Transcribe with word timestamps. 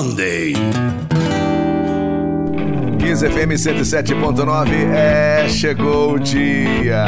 Monday. 0.00 0.54
Kiss 2.98 3.22
FM 3.22 3.52
107.9 3.52 4.70
é 4.94 5.46
chegou 5.46 6.14
o 6.14 6.18
dia. 6.18 7.04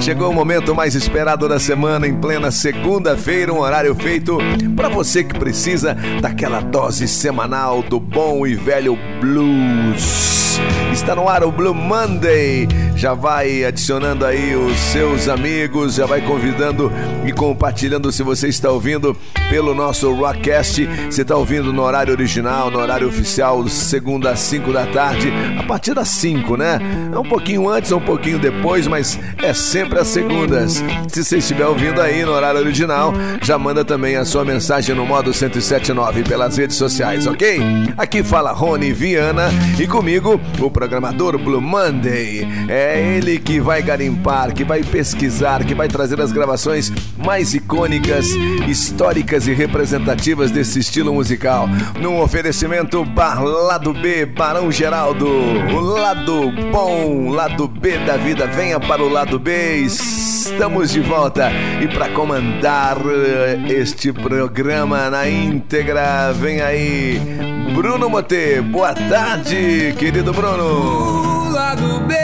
Chegou 0.00 0.30
o 0.30 0.32
momento 0.32 0.72
mais 0.72 0.94
esperado 0.94 1.48
da 1.48 1.58
semana 1.58 2.06
em 2.06 2.14
plena 2.14 2.52
segunda-feira, 2.52 3.52
um 3.52 3.58
horário 3.58 3.92
feito 3.96 4.38
para 4.76 4.88
você 4.88 5.24
que 5.24 5.36
precisa 5.36 5.96
daquela 6.22 6.60
dose 6.60 7.08
semanal 7.08 7.82
do 7.82 7.98
bom 7.98 8.46
e 8.46 8.54
velho 8.54 8.96
blues. 9.20 10.58
Está 10.92 11.14
no 11.14 11.28
ar 11.28 11.44
o 11.44 11.52
Blue 11.52 11.74
Monday. 11.74 12.66
Já 12.96 13.14
vai 13.14 13.64
adicionando 13.64 14.26
aí 14.26 14.54
os 14.54 14.76
seus 14.76 15.28
amigos, 15.28 15.94
já 15.94 16.04
vai 16.04 16.20
convidando 16.20 16.92
e 17.24 17.32
compartilhando 17.32 18.12
se 18.12 18.22
você 18.22 18.48
está 18.48 18.70
ouvindo 18.70 19.16
pelo 19.48 19.74
nosso 19.74 20.12
Rockcast. 20.12 20.86
Você 21.08 21.22
está 21.22 21.36
ouvindo 21.36 21.72
no 21.72 21.82
horário 21.82 22.12
original, 22.12 22.70
no 22.70 22.78
horário 22.78 23.08
oficial, 23.08 23.66
segunda 23.68 24.32
às 24.32 24.40
5 24.40 24.72
da 24.72 24.84
tarde, 24.86 25.32
a 25.58 25.62
partir 25.62 25.94
das 25.94 26.08
5, 26.08 26.56
né? 26.56 26.78
É 27.10 27.18
um 27.18 27.24
pouquinho 27.24 27.68
antes, 27.68 27.90
um 27.92 28.00
pouquinho 28.00 28.38
depois, 28.38 28.86
mas 28.86 29.18
é 29.38 29.54
sempre 29.54 29.98
às 29.98 30.08
segundas. 30.08 30.84
Se 31.08 31.24
você 31.24 31.38
estiver 31.38 31.66
ouvindo 31.66 32.02
aí 32.02 32.22
no 32.22 32.32
horário 32.32 32.60
original, 32.60 33.14
já 33.40 33.58
manda 33.58 33.82
também 33.82 34.16
a 34.16 34.24
sua 34.26 34.44
mensagem 34.44 34.94
no 34.94 35.06
modo 35.06 35.30
1079 35.30 36.24
pelas 36.24 36.58
redes 36.58 36.76
sociais, 36.76 37.26
ok? 37.26 37.60
Aqui 37.96 38.22
fala 38.22 38.52
Rony 38.52 38.92
Viana 39.10 39.48
e 39.76 39.88
comigo 39.88 40.40
o 40.60 40.70
programador 40.70 41.36
Blue 41.36 41.60
Monday. 41.60 42.46
É 42.68 43.16
ele 43.16 43.40
que 43.40 43.58
vai 43.58 43.82
garimpar, 43.82 44.54
que 44.54 44.62
vai 44.62 44.84
pesquisar, 44.84 45.64
que 45.64 45.74
vai 45.74 45.88
trazer 45.88 46.20
as 46.20 46.30
gravações 46.30 46.92
mais 47.18 47.52
icônicas, 47.52 48.28
históricas 48.68 49.48
e 49.48 49.52
representativas 49.52 50.52
desse 50.52 50.78
estilo 50.78 51.12
musical. 51.12 51.68
Num 52.00 52.20
oferecimento 52.20 53.04
Bar 53.04 53.42
Lado 53.42 53.92
B, 53.92 54.26
Barão 54.26 54.70
Geraldo. 54.70 55.26
O 55.26 55.80
lado 55.80 56.52
bom, 56.70 57.30
lado 57.30 57.66
B 57.66 57.98
da 57.98 58.16
vida. 58.16 58.46
Venha 58.46 58.78
para 58.78 59.02
o 59.02 59.08
lado 59.08 59.40
B. 59.40 59.74
Estamos 59.78 60.92
de 60.92 61.00
volta. 61.00 61.50
E 61.82 61.88
para 61.88 62.10
comandar 62.10 62.96
eh, 63.04 63.72
este 63.72 64.12
programa 64.12 65.10
na 65.10 65.28
íntegra, 65.28 66.32
vem 66.32 66.60
aí 66.60 67.59
Bruno 67.74 68.10
Mote. 68.10 68.60
Boa 68.60 68.92
tarde, 68.92 69.94
querido 69.98 70.32
Bruno. 70.32 71.46
O 71.46 71.50
lado 71.50 72.00
B 72.06 72.14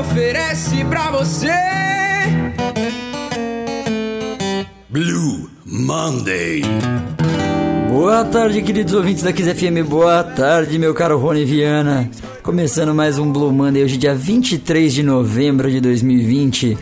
oferece 0.00 0.84
pra 0.84 1.10
você. 1.10 1.50
Blue 4.88 5.50
Monday. 5.66 6.62
Boa 7.88 8.24
tarde, 8.24 8.62
queridos 8.62 8.94
ouvintes 8.94 9.22
da 9.22 9.32
Kiss 9.32 9.52
FM. 9.54 9.86
Boa 9.88 10.22
tarde, 10.22 10.78
meu 10.78 10.94
caro 10.94 11.18
Rony 11.18 11.44
Viana. 11.44 12.08
Começando 12.42 12.94
mais 12.94 13.18
um 13.18 13.30
Blue 13.32 13.52
Monday, 13.52 13.82
hoje 13.82 13.96
dia 13.96 14.14
23 14.14 14.92
de 14.92 15.02
novembro 15.02 15.70
de 15.70 15.80
2020. 15.80 16.78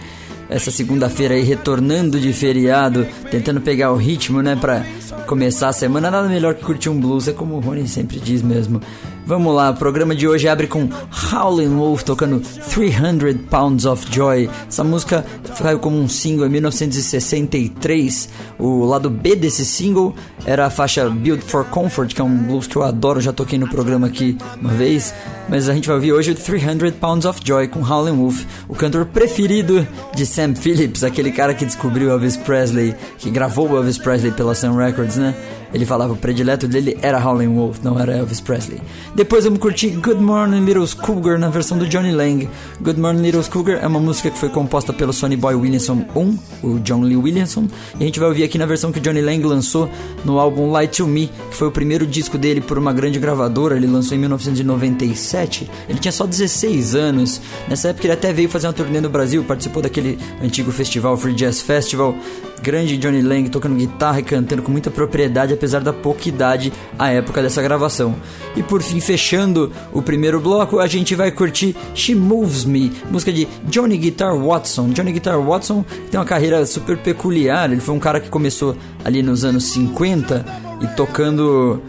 Essa 0.50 0.70
segunda-feira 0.70 1.34
aí, 1.34 1.42
retornando 1.42 2.20
de 2.20 2.33
feriado, 2.33 3.06
tentando 3.30 3.60
pegar 3.60 3.90
o 3.90 3.96
ritmo, 3.96 4.42
né, 4.42 4.55
pra 4.55 4.84
começar 5.27 5.68
a 5.68 5.72
semana. 5.72 6.10
Nada 6.10 6.28
melhor 6.28 6.55
que 6.55 6.64
curtir 6.64 6.88
um 6.88 7.00
blues, 7.00 7.28
é 7.28 7.32
como 7.32 7.56
o 7.56 7.60
Rony 7.60 7.86
sempre 7.88 8.18
diz 8.18 8.42
mesmo. 8.42 8.80
Vamos 9.24 9.55
lá, 9.55 9.70
o 9.70 9.74
programa 9.74 10.16
de 10.16 10.27
hoje 10.27 10.48
abre 10.48 10.66
com 10.66 10.88
Howlin' 11.32 11.77
Wolf 11.77 12.02
tocando 12.02 12.41
300 12.41 13.36
Pounds 13.48 13.84
of 13.84 14.05
Joy. 14.10 14.50
Essa 14.68 14.83
música 14.83 15.24
saiu 15.55 15.78
como 15.78 15.96
um 15.96 16.08
single 16.08 16.46
em 16.46 16.50
1963. 16.50 18.28
O 18.58 18.84
lado 18.84 19.08
B 19.08 19.36
desse 19.36 19.64
single 19.64 20.12
era 20.44 20.67
a 20.67 20.70
faixa 20.70 21.08
Build 21.08 21.42
for 21.45 21.64
Comfort, 21.64 22.12
que 22.12 22.20
é 22.20 22.24
um 22.24 22.36
blues 22.36 22.67
que 22.67 22.74
eu 22.74 22.83
adoro, 22.83 23.20
já 23.20 23.33
toquei 23.33 23.58
no 23.58 23.68
programa 23.68 24.08
aqui 24.08 24.36
uma 24.61 24.72
vez. 24.72 25.14
Mas 25.48 25.68
a 25.68 25.74
gente 25.74 25.86
vai 25.86 25.96
ouvir 25.96 26.12
hoje 26.12 26.33
o 26.33 26.34
300 26.34 26.90
Pounds 26.92 27.24
of 27.24 27.40
Joy 27.45 27.68
com 27.68 27.80
Howlin' 27.80 28.17
Wolf, 28.17 28.45
o 28.68 28.74
cantor 28.74 29.06
preferido 29.06 29.86
de 30.14 30.27
Sam 30.27 30.55
Phillips, 30.55 31.05
aquele 31.05 31.30
cara 31.30 31.55
que 31.55 31.64
descobriu 31.64 32.11
Elvis 32.11 32.36
Presley, 32.36 32.95
que 33.18 33.30
gravou 33.30 33.77
Elvis 33.77 33.98
Presley 33.98 34.33
pela 34.33 34.55
Sun 34.55 34.74
Records, 34.74 35.02
né? 35.17 35.35
Ele 35.73 35.86
falava 35.86 36.13
o 36.13 36.17
predileto 36.17 36.68
dele 36.68 36.98
era 37.01 37.18
Howlin' 37.18 37.55
Wolf, 37.55 37.79
não 37.83 37.98
era 37.98 38.14
Elvis 38.14 38.40
Presley. 38.40 38.79
Depois 39.14 39.45
vamos 39.45 39.58
curtir 39.58 39.90
Good 39.90 40.20
Morning 40.20 40.64
Little 40.64 40.86
Cougar 41.01 41.39
na 41.39 41.48
versão 41.48 41.79
do 41.79 41.89
Johnny 41.89 42.13
Lang. 42.13 42.48
Good 42.80 43.01
Morning 43.01 43.23
Little 43.23 43.42
Cougar 43.51 43.83
é 43.83 43.86
uma 43.86 43.98
música 43.98 44.30
que 44.30 44.39
foi 44.39 44.51
composta 44.51 44.92
pelo 44.92 45.13
Sonny 45.13 45.36
Boy 45.36 45.55
Williamson 45.55 46.05
1, 46.14 46.39
o 46.63 46.79
John 46.80 47.01
Lee 47.02 47.17
Williamson, 47.17 47.68
e 47.98 48.02
a 48.02 48.07
gente 48.07 48.20
vai 48.20 48.29
ouvir 48.29 48.45
aqui 48.45 48.58
na 48.58 48.67
versão 48.67 48.92
que 48.92 48.98
o 48.98 49.02
Johnny 49.02 49.23
Lang 49.23 49.42
lançou 49.45 49.89
no 50.24 50.39
álbum 50.39 50.70
Light 50.70 50.98
to 50.98 51.07
Me, 51.07 51.30
que 51.51 51.57
foi 51.57 51.69
o 51.69 51.73
primeiro 51.73 52.07
disco 52.07 52.36
dele 52.36 52.61
por 52.61 52.77
uma 52.77 52.92
grande 52.92 53.19
gravadora, 53.19 53.74
ele 53.74 53.86
lançou 53.86 54.14
em 54.14 54.20
1997. 54.20 55.70
Ele 55.89 55.98
tinha 55.98 56.13
só 56.13 56.27
16 56.27 56.95
anos. 56.95 57.40
Nessa 57.67 57.89
época 57.89 58.07
ele 58.07 58.14
até 58.14 58.33
veio 58.33 58.48
fazer 58.48 58.67
uma 58.67 58.73
turnê 58.74 59.01
no 59.01 59.08
Brasil, 59.08 59.42
participou 59.42 59.83
daquele 59.83 60.19
antigo 60.42 60.70
festival 60.70 61.17
Free 61.17 61.34
Jazz 61.34 61.63
Festival. 61.63 62.14
Grande 62.62 62.96
Johnny 62.96 63.20
Lang 63.20 63.48
tocando 63.50 63.74
guitarra 63.74 64.20
e 64.20 64.23
cantando 64.23 64.62
com 64.62 64.70
muita 64.70 64.90
propriedade, 64.90 65.52
apesar 65.52 65.80
da 65.80 65.92
pouca 65.92 66.28
idade 66.28 66.73
à 66.98 67.11
época 67.11 67.42
dessa 67.42 67.61
gravação. 67.61 68.14
E 68.55 68.62
por 68.62 68.83
fim, 68.83 69.00
fechando 69.00 69.73
o 69.92 70.00
primeiro 70.00 70.40
bloco, 70.40 70.78
a 70.78 70.86
gente 70.86 71.14
vai 71.14 71.30
curtir 71.33 71.74
She 71.95 72.14
Moves 72.14 72.64
Me, 72.64 72.92
música 73.11 73.33
de 73.33 73.48
Johnny 73.64 73.96
Guitar 73.96 74.36
Watson. 74.36 74.90
Johnny 74.90 75.12
Guitar 75.12 75.40
Watson 75.40 75.84
tem 76.11 76.20
uma 76.20 76.27
carreira 76.27 76.64
super 76.64 76.96
peculiar, 76.96 77.70
ele 77.70 77.80
foi 77.80 77.95
um 77.95 78.01
cara 78.01 78.20
que 78.20 78.28
começou 78.28 78.77
ali 79.05 79.22
nos 79.22 79.45
anos 79.45 79.64
50 79.72 80.45
e 80.80 80.86
tocando 80.96 81.83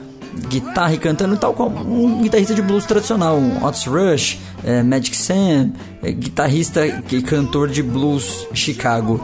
guitarra 0.47 0.94
e 0.94 0.97
cantando 0.97 1.38
tal 1.38 1.53
como 1.53 1.78
um 2.06 2.22
guitarrista 2.22 2.56
de 2.56 2.62
blues 2.62 2.85
tradicional, 2.85 3.38
um 3.38 3.63
Otis 3.63 3.85
Rush, 3.85 4.39
é, 4.63 4.81
Magic 4.81 5.16
Sam, 5.16 5.72
é, 6.01 6.12
guitarrista 6.12 6.85
e 6.88 7.22
cantor 7.22 7.69
de 7.69 7.83
blues 7.83 8.47
Chicago. 8.53 9.23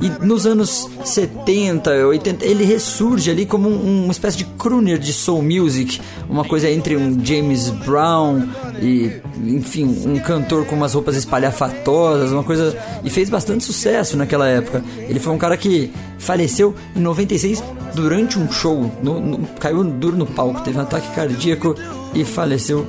E 0.00 0.08
nos 0.24 0.46
anos 0.46 0.88
70, 1.04 1.90
80, 2.06 2.44
ele 2.44 2.64
ressurge 2.64 3.30
ali 3.30 3.44
como 3.44 3.68
um, 3.68 4.04
uma 4.04 4.12
espécie 4.12 4.38
de 4.38 4.44
crooner 4.44 4.98
de 4.98 5.12
soul 5.12 5.42
music, 5.42 6.00
uma 6.28 6.44
coisa 6.44 6.70
entre 6.70 6.96
um 6.96 7.18
James 7.24 7.70
Brown 7.70 8.48
e, 8.80 9.20
enfim, 9.44 9.84
um 10.06 10.18
cantor 10.20 10.64
com 10.66 10.76
umas 10.76 10.94
roupas 10.94 11.16
espalhafatosas, 11.16 12.30
uma 12.30 12.44
coisa. 12.44 12.76
E 13.02 13.10
fez 13.10 13.28
bastante 13.28 13.64
sucesso 13.64 14.16
naquela 14.16 14.48
época. 14.48 14.84
Ele 15.08 15.18
foi 15.18 15.32
um 15.32 15.38
cara 15.38 15.56
que 15.56 15.90
faleceu 16.18 16.74
em 16.94 17.00
96 17.00 17.62
durante 17.94 18.38
um 18.38 18.50
show, 18.50 18.90
no, 19.02 19.20
no, 19.20 19.38
caiu 19.58 19.82
duro 19.82 20.16
no 20.16 20.26
palco, 20.26 20.60
teve 20.60 20.78
um 20.78 20.82
ataque 20.82 21.12
cardíaco 21.14 21.74
e 22.14 22.24
faleceu 22.24 22.86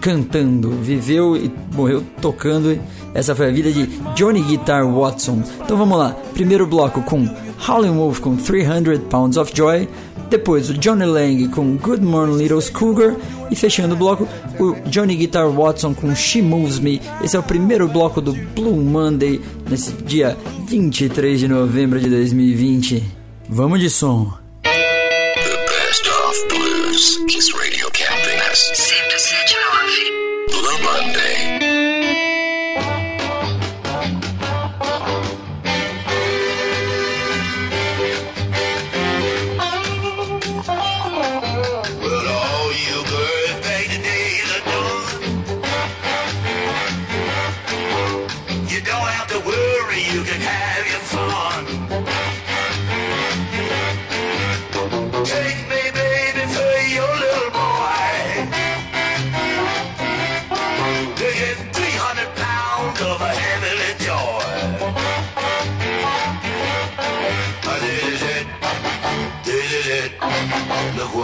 cantando, 0.00 0.70
viveu 0.70 1.36
e 1.36 1.50
morreu 1.74 2.02
tocando. 2.20 2.78
Essa 3.14 3.34
foi 3.34 3.48
a 3.48 3.52
vida 3.52 3.70
de 3.70 3.86
Johnny 4.14 4.42
Guitar 4.42 4.86
Watson. 4.86 5.42
Então 5.62 5.76
vamos 5.76 5.98
lá, 5.98 6.16
primeiro 6.32 6.66
bloco 6.66 7.02
com 7.02 7.28
Howlin' 7.68 7.90
Wolf 7.90 8.20
com 8.20 8.36
300 8.36 8.98
Pounds 9.10 9.36
of 9.36 9.52
Joy, 9.54 9.88
depois 10.30 10.70
o 10.70 10.74
Johnny 10.74 11.04
Lang 11.04 11.48
com 11.48 11.76
Good 11.76 12.02
Morning 12.02 12.38
Little 12.38 12.62
Cougar 12.72 13.16
e 13.50 13.56
fechando 13.56 13.94
o 13.94 13.98
bloco 13.98 14.26
o 14.58 14.74
Johnny 14.88 15.16
Guitar 15.16 15.50
Watson 15.50 15.92
com 15.92 16.14
She 16.14 16.40
Moves 16.40 16.78
Me. 16.78 17.00
Esse 17.22 17.36
é 17.36 17.38
o 17.38 17.42
primeiro 17.42 17.88
bloco 17.88 18.20
do 18.20 18.32
Blue 18.32 18.76
Monday 18.76 19.40
nesse 19.68 19.92
dia 19.92 20.36
23 20.66 21.40
de 21.40 21.48
novembro 21.48 22.00
de 22.00 22.08
2020. 22.08 23.02
Vamos 23.48 23.80
de 23.80 23.90
som. 23.90 24.39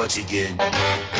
much 0.07 0.19
again. 0.19 1.16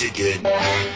pretty 0.00 0.40
good. 0.40 0.89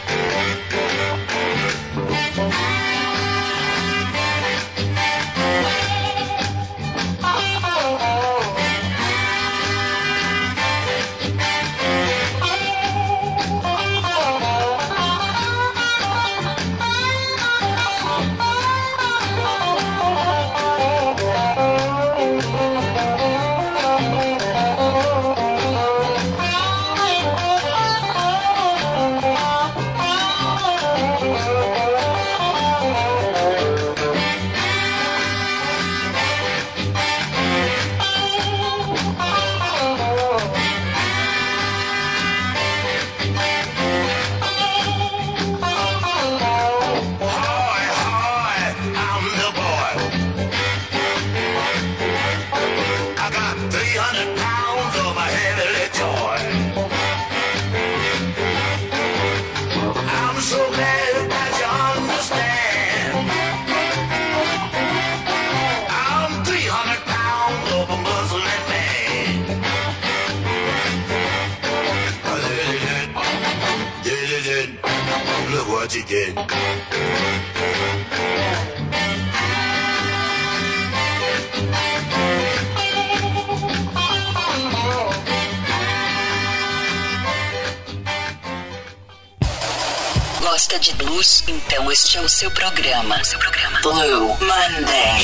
seu 92.35 92.51
programa. 92.51 93.23
Seu 93.23 93.39
programa. 93.39 93.79
Blue 93.81 94.27
Monday. 94.41 95.21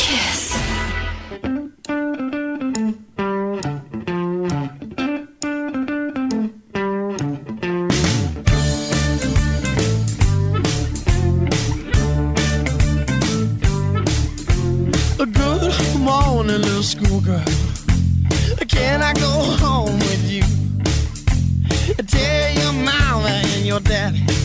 A 15.19 15.25
good 15.25 15.99
morning, 15.99 16.61
little 16.61 16.81
schoolgirl. 16.81 17.43
Can 18.69 19.01
I 19.03 19.11
go 19.15 19.43
home 19.59 19.99
with 19.99 20.31
you? 20.31 20.43
Tell 22.07 22.53
your 22.53 22.71
mama 22.71 23.41
and 23.43 23.65
your 23.65 23.81
daddy 23.81 24.40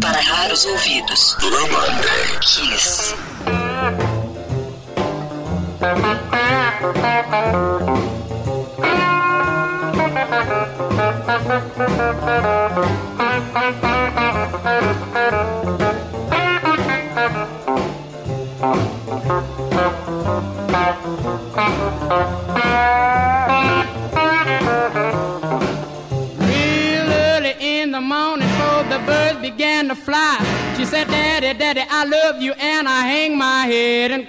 Para 0.00 0.20
raros 0.20 0.66
ouvidos. 0.66 1.36
Kiss. 2.40 3.14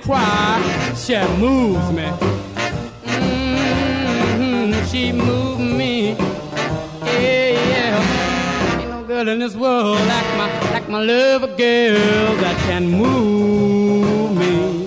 Cry. 0.07 0.93
She 0.95 1.17
moves 1.37 1.91
me. 1.91 2.07
hmm 3.05 4.71
she 4.89 5.11
moves 5.11 5.59
me. 5.59 6.15
Yeah, 7.03 7.49
yeah. 7.73 8.79
Ain't 8.79 8.89
no 8.89 9.03
girl 9.03 9.27
in 9.27 9.39
this 9.39 9.55
world 9.55 9.99
like 10.13 10.29
my, 10.39 10.47
like 10.71 10.87
my 10.89 11.01
love 11.03 11.43
a 11.43 11.47
girl 11.47 12.35
that 12.43 12.57
can 12.67 12.89
move 12.89 14.37
me. 14.37 14.85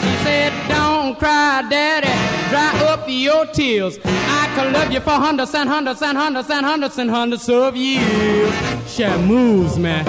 She 0.00 0.12
said, 0.24 0.52
Don't 0.68 1.16
cry, 1.18 1.62
Daddy. 1.70 2.08
Dry 2.50 2.70
up 2.92 3.04
your 3.06 3.46
tears. 3.46 3.98
I 4.04 4.52
could 4.56 4.72
love 4.72 4.90
you 4.90 5.00
for 5.00 5.10
hundreds 5.10 5.54
and 5.54 5.68
hundreds 5.68 6.02
and 6.02 6.18
hundreds 6.18 6.50
and 6.50 6.66
hundreds 6.66 6.98
and 6.98 7.10
hundreds 7.10 7.48
of 7.48 7.76
years. 7.76 8.52
She 8.88 9.06
moves 9.28 9.78
me. 9.78 10.02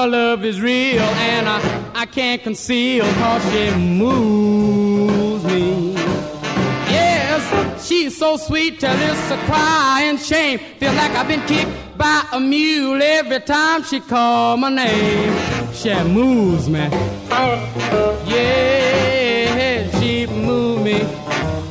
Her 0.00 0.06
love 0.06 0.46
is 0.46 0.62
real 0.62 1.02
and 1.02 1.46
I, 1.46 1.60
I 1.94 2.06
can't 2.06 2.42
conceal 2.42 3.04
cause 3.04 3.42
she 3.52 3.70
moves 3.76 5.44
me. 5.44 5.92
Yes, 6.88 7.86
she's 7.86 8.16
so 8.16 8.38
sweet 8.38 8.80
till 8.80 8.90
it's 8.94 9.30
a 9.30 9.36
cry 9.44 10.04
and 10.04 10.18
shame. 10.18 10.58
Feel 10.78 10.94
like 10.94 11.10
I've 11.10 11.28
been 11.28 11.42
kicked 11.46 11.98
by 11.98 12.24
a 12.32 12.40
mule 12.40 13.02
every 13.02 13.40
time 13.40 13.82
she 13.82 14.00
call 14.00 14.56
my 14.56 14.70
name. 14.70 15.36
She 15.74 15.92
moves 16.04 16.66
me. 16.70 16.88
Yeah, 18.24 20.00
she 20.00 20.26
moves 20.28 20.82
me. 20.82 21.00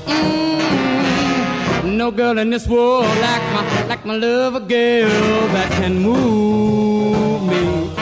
Mm, 0.05 1.97
no 1.97 2.11
girl 2.11 2.37
in 2.37 2.51
this 2.51 2.67
world 2.67 3.05
like 3.05 3.41
my 3.53 3.87
like 3.87 4.05
my 4.05 4.13
love 4.15 4.53
a 4.53 4.59
girl 4.59 5.47
that 5.55 5.71
can 5.81 5.97
move 5.97 7.41
me. 7.49 7.98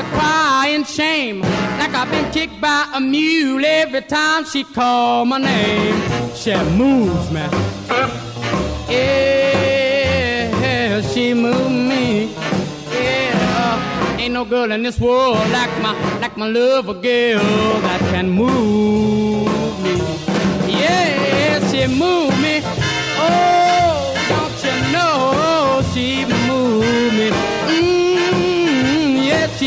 A 0.00 0.02
cry 0.16 0.68
and 0.76 0.86
shame. 0.86 1.40
Like 1.80 1.94
I've 1.94 2.10
been 2.10 2.28
kicked 2.32 2.60
by 2.60 2.86
a 2.94 3.00
mule 3.00 3.64
every 3.64 4.02
time 4.02 4.44
she 4.44 4.64
call 4.64 5.24
my 5.26 5.38
name. 5.38 5.96
She 6.34 6.54
moves 6.80 7.30
me. 7.30 7.44
Yeah, 8.94 11.00
she 11.12 11.34
moves 11.34 11.70
me. 11.90 12.32
Yeah, 12.96 14.16
ain't 14.18 14.34
no 14.34 14.44
girl 14.44 14.72
in 14.72 14.82
this 14.82 14.98
world 14.98 15.36
like 15.58 15.72
my 15.84 15.92
like 16.20 16.36
my 16.36 16.48
love 16.48 16.88
a 16.88 16.94
girl 16.94 17.44
that 17.86 18.00
can 18.12 18.28
move 18.30 19.46
me. 19.84 19.94
Yeah, 20.82 21.60
she 21.70 21.86
move 21.86 22.34
me. 22.44 22.54
Oh, 23.24 24.14
don't 24.30 24.58
you 24.66 24.76
know 24.94 25.82
she 25.92 26.24
move 26.24 26.39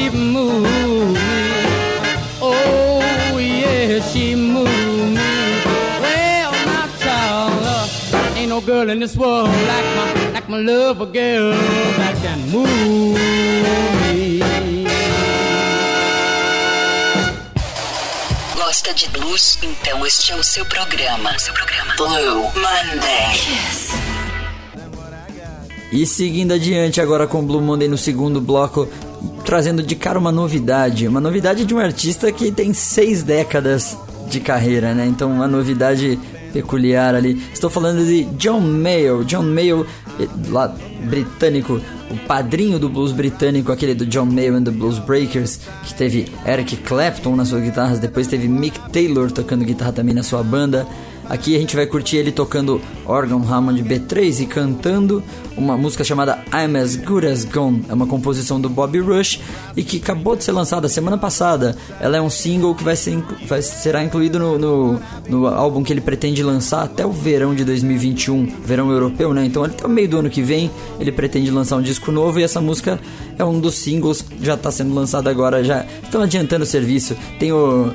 she 0.04 0.10
move 0.10 0.64
me. 1.14 1.20
Oh, 2.42 3.38
yeah, 3.40 4.02
she 4.02 4.36
move 4.36 4.68
me. 4.68 5.30
Well, 6.02 6.52
my 6.68 6.90
child, 7.00 7.64
uh, 7.64 8.36
ain't 8.36 8.50
no 8.50 8.60
girl 8.60 8.90
in 8.90 9.00
this 9.00 9.16
world 9.16 9.48
like 9.48 9.88
my 9.98 10.32
like 10.34 10.50
my 10.50 10.58
love 10.58 11.02
a 11.02 11.06
girl 11.06 11.52
that 12.00 12.16
can 12.22 12.40
move 12.52 12.68
me. 14.04 14.42
Gosta 18.56 18.94
de 18.94 19.08
blues? 19.10 19.58
Então 19.64 20.06
este 20.06 20.32
é 20.34 20.36
o 20.36 20.44
seu 20.44 20.66
programa. 20.66 21.38
Seu 21.40 21.54
programa. 21.54 21.96
Blue 21.96 22.52
Monday. 22.56 24.04
E 25.94 26.08
seguindo 26.08 26.54
adiante 26.54 27.00
agora 27.00 27.28
com 27.28 27.46
Blue 27.46 27.62
Monday 27.62 27.88
no 27.88 28.00
segundo 28.00 28.42
bloco, 28.42 28.90
trazendo 29.46 29.84
de 29.84 29.96
cara 29.96 30.18
uma 30.18 30.32
novidade, 30.32 31.08
uma 31.08 31.22
novidade 31.22 31.66
de 31.66 31.74
um 31.74 31.80
artista 31.80 32.32
que 32.32 32.52
tem 32.52 32.74
seis 32.74 33.24
décadas 33.24 33.98
de 34.30 34.40
carreira, 34.40 34.94
né? 34.94 35.06
Então 35.06 35.32
uma 35.32 35.48
novidade 35.48 36.20
peculiar 36.54 37.16
ali. 37.16 37.42
Estou 37.52 37.70
falando 37.70 38.06
de 38.06 38.24
John 38.36 38.62
Mayall, 38.62 39.24
John 39.24 39.44
Mayall, 39.44 39.86
eh, 40.20 40.28
lá 40.50 40.74
britânico, 41.10 41.82
o 42.10 42.18
padrinho 42.28 42.78
do 42.78 42.88
blues 42.88 43.12
britânico, 43.12 43.72
aquele 43.72 43.96
do 43.96 44.06
John 44.06 44.26
Mayall 44.26 44.58
and 44.58 44.64
the 44.64 44.72
Blues 44.72 45.00
Breakers, 45.00 45.60
que 45.84 45.94
teve 45.96 46.32
Eric 46.46 46.78
Clapton 46.78 47.36
nas 47.36 47.50
suas 47.50 47.64
guitarras, 47.64 48.00
depois 48.00 48.28
teve 48.28 48.48
Mick 48.48 48.80
Taylor 48.92 49.32
tocando 49.32 49.66
guitarra 49.66 49.92
também 49.92 50.14
na 50.14 50.24
sua 50.24 50.44
banda. 50.44 50.88
Aqui 51.30 51.56
a 51.56 51.60
gente 51.60 51.76
vai 51.76 51.86
curtir 51.86 52.18
ele 52.18 52.32
tocando 52.32 52.82
órgão 53.06 53.42
Hammond 53.42 53.82
B3 53.84 54.42
e 54.42 54.46
cantando 54.46 55.24
uma 55.56 55.78
música 55.78 56.04
chamada 56.04 56.44
I'm 56.54 56.78
As 56.78 56.96
Good 56.96 57.28
As 57.28 57.46
Gone. 57.46 57.84
É 57.90 57.94
uma 57.94 58.06
composição 58.08 58.60
do 58.60 58.70
Bobby 58.70 59.00
Rush 59.00 59.40
e 59.76 59.84
que 59.84 59.98
acabou 59.98 60.36
de 60.36 60.44
ser 60.44 60.52
lançada 60.52 60.88
semana 60.90 61.18
passada. 61.18 61.76
Ela 62.00 62.18
é 62.18 62.22
um 62.22 62.30
single 62.30 62.76
que 62.76 62.84
vai 62.84 62.96
ser, 62.96 63.18
vai, 63.48 63.62
será 63.62 64.04
incluído 64.04 64.38
no, 64.38 64.58
no, 64.58 65.00
no 65.30 65.48
álbum 65.48 65.84
que 65.84 65.94
ele 65.94 66.02
pretende 66.02 66.44
lançar 66.44 66.84
até 66.84 67.06
o 67.06 67.12
verão 67.12 67.56
de 67.56 67.64
2021, 67.64 68.46
verão 68.66 68.92
europeu, 68.92 69.34
né? 69.34 69.46
Então 69.46 69.64
até 69.64 69.86
o 69.86 69.90
meio 69.90 70.08
do 70.08 70.20
ano 70.20 70.30
que 70.30 70.42
vem 70.42 70.70
ele 71.00 71.12
pretende 71.12 71.50
lançar 71.52 71.78
um 71.78 71.82
disco 71.82 72.12
novo 72.12 72.40
e 72.40 72.44
essa 72.44 72.60
música 72.60 73.00
é 73.38 73.44
um 73.44 73.60
dos 73.60 73.76
singles 73.76 74.22
que 74.22 74.46
já 74.46 74.56
está 74.56 74.72
sendo 74.72 74.94
lançado 74.94 75.28
agora. 75.30 75.64
Já 75.64 75.86
estão 76.04 76.22
adiantando 76.22 76.64
o 76.64 76.68
serviço. 76.68 77.16
Tem 77.40 77.52
o 77.52 77.92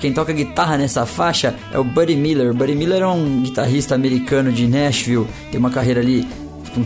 quem 0.00 0.12
toca 0.12 0.32
guitarra 0.32 0.78
nessa 0.78 1.04
faixa 1.04 1.54
é 1.72 1.78
o 1.78 1.84
Buddy 1.84 2.16
Miller. 2.16 2.54
Buddy 2.54 2.74
Miller 2.74 3.02
é 3.02 3.06
um 3.06 3.42
guitarrista 3.42 3.94
americano 3.94 4.50
de 4.50 4.66
Nashville, 4.66 5.26
tem 5.50 5.60
uma 5.60 5.70
carreira 5.70 6.00
ali 6.00 6.26
com 6.74 6.82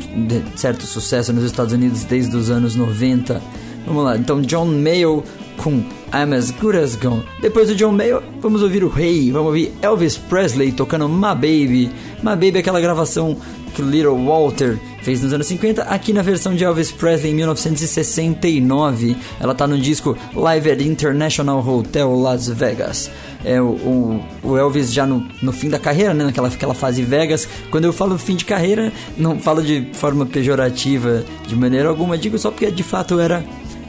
certo 0.56 0.84
sucesso 0.84 1.32
nos 1.32 1.44
Estados 1.44 1.72
Unidos 1.72 2.04
desde 2.04 2.36
os 2.36 2.50
anos 2.50 2.74
90. 2.74 3.40
Vamos 3.86 4.04
lá, 4.04 4.16
então 4.16 4.40
John 4.40 4.66
Mayall 4.66 5.22
com 5.56 5.82
I'm 6.12 6.34
As 6.36 6.50
Good 6.50 6.76
As 6.76 6.96
Gone. 6.96 7.22
Depois 7.40 7.68
do 7.68 7.76
John 7.76 7.92
Mayall, 7.92 8.22
vamos 8.40 8.62
ouvir 8.62 8.82
o 8.82 8.88
Rei, 8.88 9.30
vamos 9.30 9.48
ouvir 9.48 9.72
Elvis 9.80 10.16
Presley 10.16 10.72
tocando 10.72 11.08
My 11.08 11.34
Baby. 11.34 11.90
My 12.22 12.30
Baby 12.30 12.56
é 12.56 12.58
aquela 12.58 12.80
gravação 12.80 13.36
que 13.74 13.82
o 13.82 13.90
Little 13.90 14.24
Walter 14.24 14.78
fez 15.02 15.22
nos 15.22 15.32
anos 15.32 15.46
50, 15.48 15.82
aqui 15.82 16.12
na 16.12 16.22
versão 16.22 16.54
de 16.54 16.64
Elvis 16.64 16.92
Presley 16.92 17.32
em 17.32 17.34
1969. 17.34 19.16
Ela 19.40 19.54
tá 19.54 19.66
no 19.66 19.76
disco 19.76 20.16
Live 20.34 20.70
at 20.70 20.80
International 20.80 21.66
Hotel 21.66 22.14
Las 22.14 22.48
Vegas. 22.48 23.10
É 23.44 23.60
o, 23.60 23.66
o, 23.66 24.24
o 24.42 24.56
Elvis 24.56 24.92
já 24.92 25.06
no, 25.06 25.26
no 25.42 25.52
fim 25.52 25.68
da 25.68 25.78
carreira, 25.78 26.14
né, 26.14 26.24
naquela 26.24 26.48
aquela 26.48 26.74
fase 26.74 27.02
Vegas. 27.02 27.46
Quando 27.70 27.84
eu 27.84 27.92
falo 27.92 28.16
fim 28.16 28.36
de 28.36 28.44
carreira, 28.44 28.92
não 29.18 29.38
falo 29.38 29.62
de 29.62 29.90
forma 29.92 30.24
pejorativa 30.24 31.24
de 31.46 31.56
maneira 31.56 31.88
alguma, 31.88 32.16
digo 32.16 32.38
só 32.38 32.50
porque 32.50 32.70
de 32.70 32.82
fato 32.82 33.18
era 33.18 33.44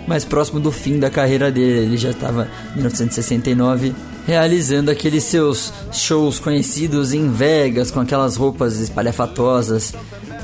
mais 0.07 0.25
próximo 0.25 0.59
do 0.59 0.71
fim 0.71 0.99
da 0.99 1.09
carreira 1.09 1.51
dele. 1.51 1.85
Ele 1.85 1.97
já 1.97 2.09
estava 2.09 2.49
em 2.73 2.77
1969 2.77 3.93
realizando 4.25 4.89
aqueles 4.89 5.23
seus 5.23 5.71
shows 5.91 6.39
conhecidos 6.39 7.13
em 7.13 7.29
Vegas 7.31 7.91
com 7.91 7.99
aquelas 7.99 8.35
roupas 8.35 8.79
espalhafatosas 8.79 9.93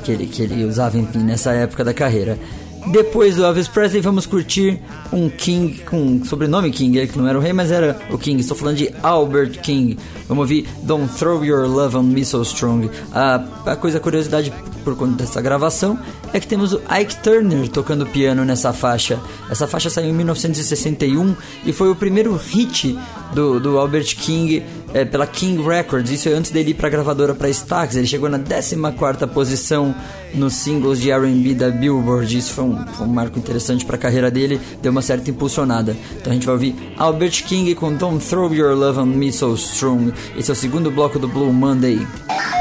que 0.04 0.12
ele, 0.12 0.26
que 0.26 0.42
ele 0.42 0.64
usava 0.64 0.98
enfim, 0.98 1.18
nessa 1.18 1.52
época 1.52 1.84
da 1.84 1.94
carreira. 1.94 2.38
Depois 2.86 3.36
do 3.36 3.44
Elvis 3.44 3.68
Presley, 3.68 4.00
vamos 4.00 4.26
curtir 4.26 4.80
um 5.12 5.30
King 5.30 5.78
com 5.84 6.24
sobrenome 6.24 6.70
King, 6.70 6.98
ele 6.98 7.06
que 7.06 7.16
não 7.16 7.28
era 7.28 7.38
o 7.38 7.40
rei, 7.40 7.52
mas 7.52 7.70
era 7.70 8.00
o 8.10 8.18
King. 8.18 8.40
Estou 8.40 8.56
falando 8.56 8.76
de 8.76 8.92
Albert 9.02 9.60
King. 9.60 9.96
Vamos 10.26 10.42
ouvir 10.42 10.68
Don't 10.82 11.12
Throw 11.14 11.44
Your 11.44 11.68
Love 11.68 11.96
on 11.96 12.02
Me 12.02 12.24
So 12.24 12.42
Strong. 12.42 12.90
A, 13.12 13.44
a 13.66 13.76
coisa, 13.76 13.98
a 13.98 14.00
curiosidade 14.00 14.52
por 14.82 14.96
conta 14.96 15.22
dessa 15.22 15.40
gravação 15.40 15.98
é 16.32 16.40
que 16.40 16.46
temos 16.46 16.72
o 16.72 16.82
Ike 16.90 17.16
Turner 17.22 17.68
tocando 17.68 18.04
piano 18.04 18.44
nessa 18.44 18.72
faixa. 18.72 19.20
Essa 19.50 19.66
faixa 19.68 19.88
saiu 19.88 20.10
em 20.10 20.12
1961 20.12 21.36
e 21.64 21.72
foi 21.72 21.88
o 21.88 21.94
primeiro 21.94 22.34
hit 22.36 22.98
do, 23.32 23.60
do 23.60 23.78
Albert 23.78 24.16
King 24.16 24.62
é, 24.94 25.04
pela 25.04 25.26
King 25.26 25.62
Records. 25.62 26.10
Isso 26.10 26.28
é 26.28 26.32
antes 26.32 26.50
dele 26.50 26.70
ir 26.70 26.74
para 26.74 26.86
a 26.88 26.90
gravadora 26.90 27.34
para 27.34 27.48
Stax. 27.48 27.96
Ele 27.96 28.06
chegou 28.06 28.28
na 28.28 28.38
14 28.38 28.76
posição 29.32 29.94
nos 30.34 30.54
singles 30.54 31.00
de 31.00 31.10
R&B 31.10 31.54
da 31.54 31.70
Billboard. 31.70 32.36
Isso 32.36 32.52
foi 32.52 32.64
um, 32.64 32.86
foi 32.86 33.06
um 33.06 33.10
marco 33.10 33.38
interessante 33.38 33.84
para 33.84 33.96
a 33.96 33.98
carreira 33.98 34.30
dele, 34.30 34.60
deu 34.80 34.92
uma 34.92 35.02
certa 35.02 35.30
impulsionada. 35.30 35.96
Então 36.16 36.30
a 36.30 36.34
gente 36.34 36.46
vai 36.46 36.54
ouvir 36.54 36.94
Albert 36.96 37.44
King 37.44 37.74
com 37.74 37.92
Don't 37.94 38.24
Throw 38.24 38.52
Your 38.54 38.74
Love 38.74 39.00
on 39.00 39.06
Me 39.06 39.32
So 39.32 39.54
Strong. 39.54 40.12
Esse 40.36 40.50
é 40.50 40.52
o 40.52 40.56
segundo 40.56 40.90
bloco 40.90 41.18
do 41.18 41.28
Blue 41.28 41.52
Monday. 41.52 42.06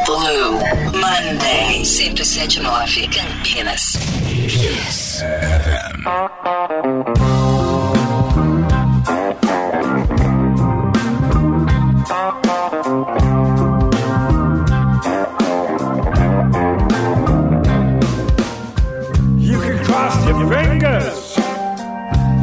Blue 0.05 0.53
Monday. 0.93 1.83
1079 1.83 3.07
Campinas. 3.07 3.97
You 6.03 7.50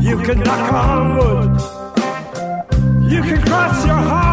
You 0.09 0.17
can 0.17 0.41
knock 0.41 0.73
on 0.73 1.19
wood. 1.19 1.61
You 3.13 3.21
can 3.23 3.43
cross 3.43 3.85
your 3.85 3.95
heart, 3.95 4.28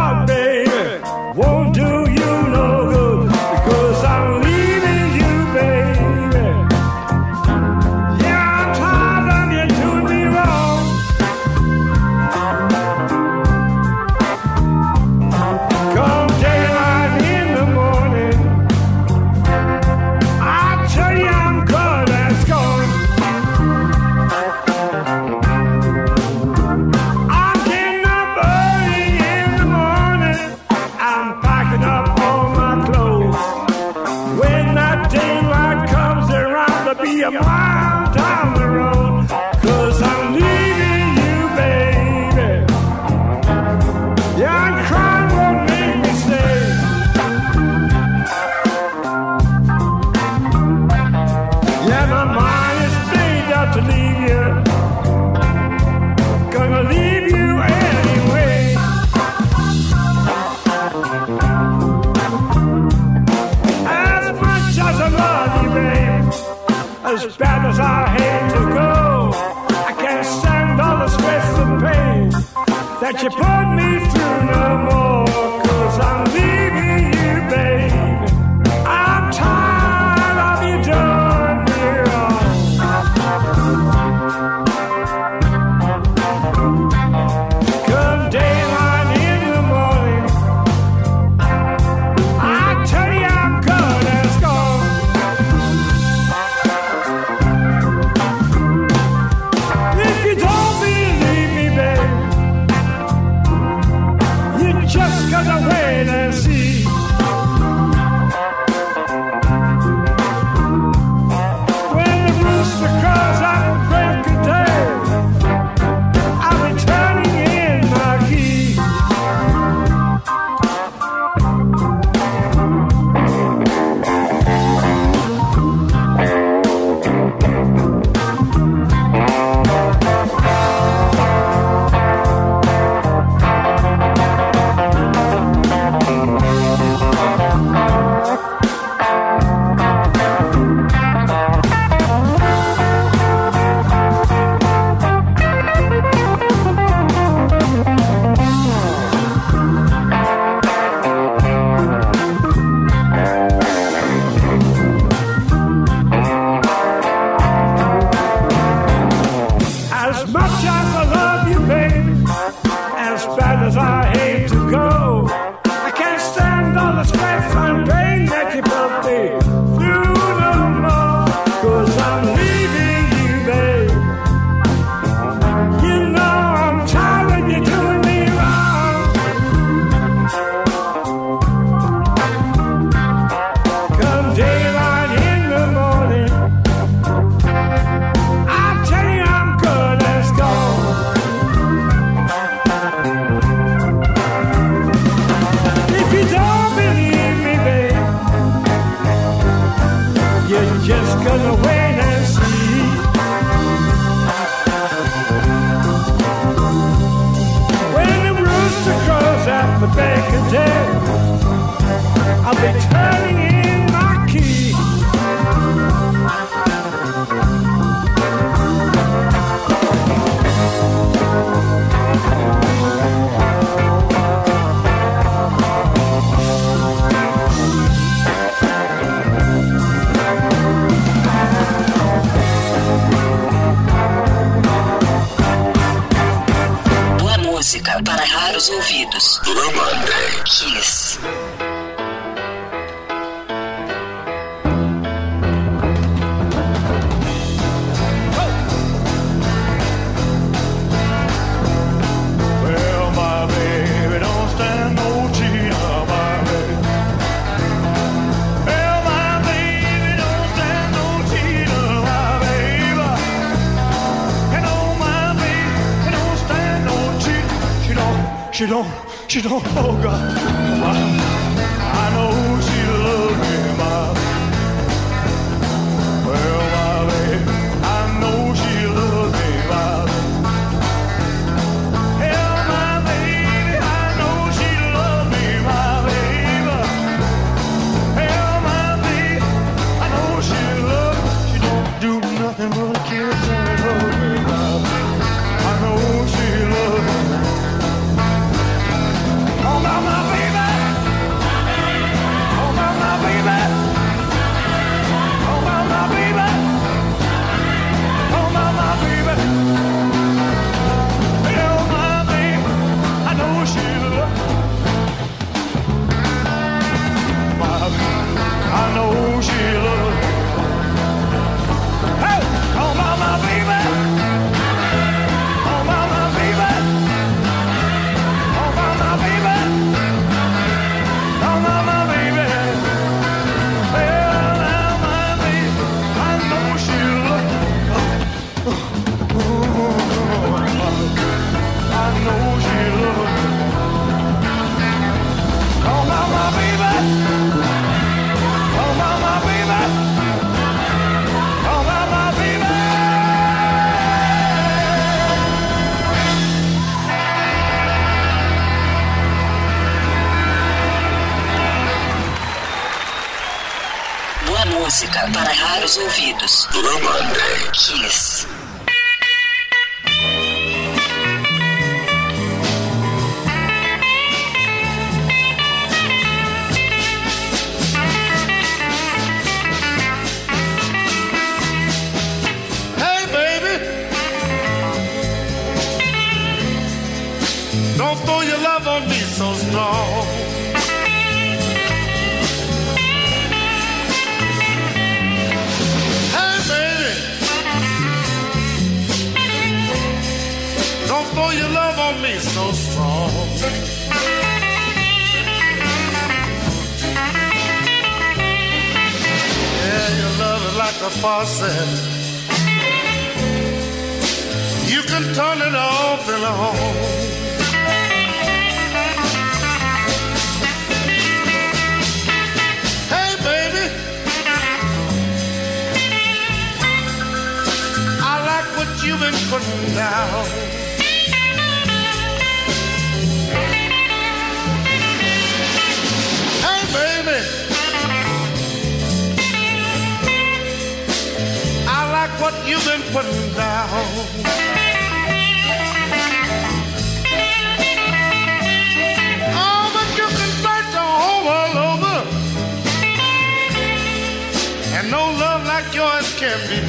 that 73.16 73.22
you 73.22 73.30
put 73.30 73.65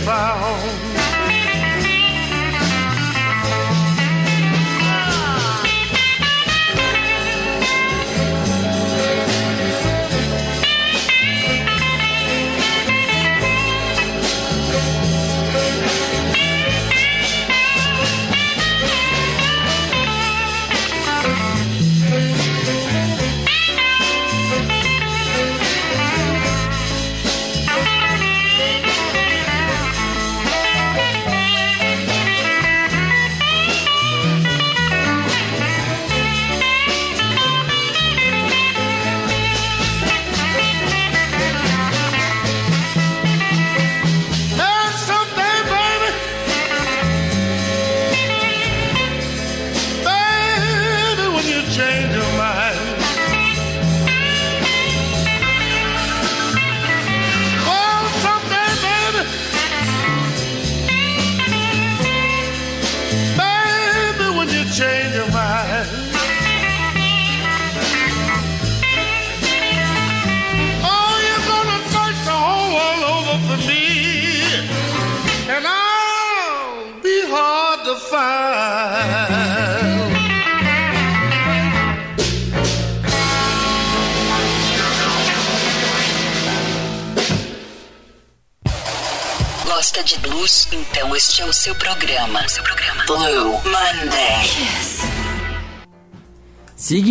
found. 0.07 0.76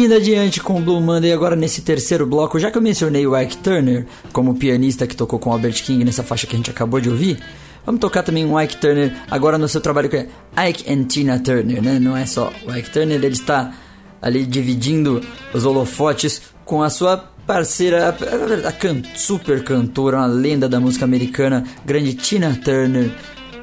Seguindo 0.07 0.23
adiante 0.23 0.61
com 0.61 0.79
o 0.79 0.81
Blue 0.81 1.01
Monday, 1.01 1.33
agora 1.33 1.57
nesse 1.57 1.83
terceiro 1.83 2.25
bloco, 2.25 2.61
já 2.61 2.71
que 2.71 2.79
eu 2.79 2.83
mencionei 2.83 3.27
o 3.27 3.37
Ike 3.37 3.57
Turner 3.57 4.07
como 4.33 4.55
pianista 4.55 5.05
que 5.05 5.17
tocou 5.17 5.37
com 5.37 5.51
Albert 5.51 5.83
King 5.83 6.05
nessa 6.05 6.23
faixa 6.23 6.47
que 6.47 6.55
a 6.55 6.57
gente 6.57 6.71
acabou 6.71 7.01
de 7.01 7.11
ouvir, 7.11 7.43
vamos 7.85 8.01
tocar 8.01 8.23
também 8.23 8.47
o 8.47 8.61
Ike 8.61 8.77
Turner 8.77 9.13
agora 9.29 9.59
no 9.59 9.67
seu 9.67 9.81
trabalho 9.81 10.09
que 10.09 10.17
é 10.17 10.69
Ike 10.69 10.93
and 10.93 11.07
Tina 11.07 11.41
Turner, 11.41 11.83
né? 11.83 11.99
Não 11.99 12.17
é 12.17 12.25
só 12.25 12.53
o 12.69 12.73
Ike 12.73 12.89
Turner, 12.89 13.17
ele 13.17 13.35
está 13.35 13.75
ali 14.23 14.47
dividindo 14.47 15.21
os 15.53 15.65
holofotes 15.65 16.41
com 16.65 16.85
a 16.85 16.89
sua 16.89 17.17
parceira, 17.45 18.07
a, 18.07 18.69
a 18.69 18.73
can, 18.73 19.03
super 19.17 19.65
cantora, 19.65 20.19
uma 20.19 20.27
lenda 20.27 20.69
da 20.69 20.79
música 20.79 21.05
americana, 21.05 21.65
grande 21.85 22.15
Tina 22.15 22.57
Turner. 22.65 23.11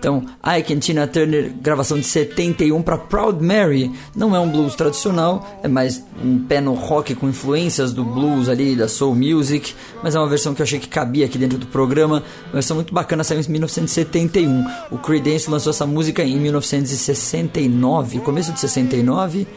Então, 0.04 0.26
Ike 0.46 0.74
and 0.74 0.80
Tina 0.80 1.08
Turner, 1.08 1.54
gravação 1.62 1.98
de 1.98 2.06
71 2.06 2.82
para 2.82 2.98
Proud 2.98 3.42
Mary. 3.42 3.89
Não 4.13 4.36
é 4.36 4.39
um 4.42 4.50
blues 4.50 4.76
tradicional, 4.76 5.58
é 5.63 5.70
mais 5.70 6.04
um 6.22 6.39
pé 6.39 6.60
no 6.60 6.74
rock 6.74 7.16
com 7.16 7.30
influências 7.30 7.94
do 7.94 8.04
blues 8.04 8.50
ali, 8.50 8.76
da 8.76 8.89
soul 8.89 9.16
music, 9.16 9.74
mas 10.04 10.13
é 10.13 10.20
uma 10.20 10.28
versão 10.28 10.54
que 10.54 10.62
eu 10.62 10.66
achei 10.66 10.78
que 10.78 10.89
cabia 10.89 11.26
aqui 11.26 11.38
dentro 11.38 11.58
do 11.58 11.68
programa. 11.68 12.22
Uma 12.48 12.54
versão 12.56 12.76
muito 12.76 12.94
bacana, 12.94 13.24
saiu 13.24 13.39
em 13.39 13.48
1971. 13.48 14.66
O 14.92 14.98
Creedence 14.98 15.50
lançou 15.50 15.70
essa 15.70 15.88
música 15.88 16.22
em 16.22 16.38
1969, 16.38 18.20
começo 18.20 18.52
de 18.52 18.60
69. 18.60 19.48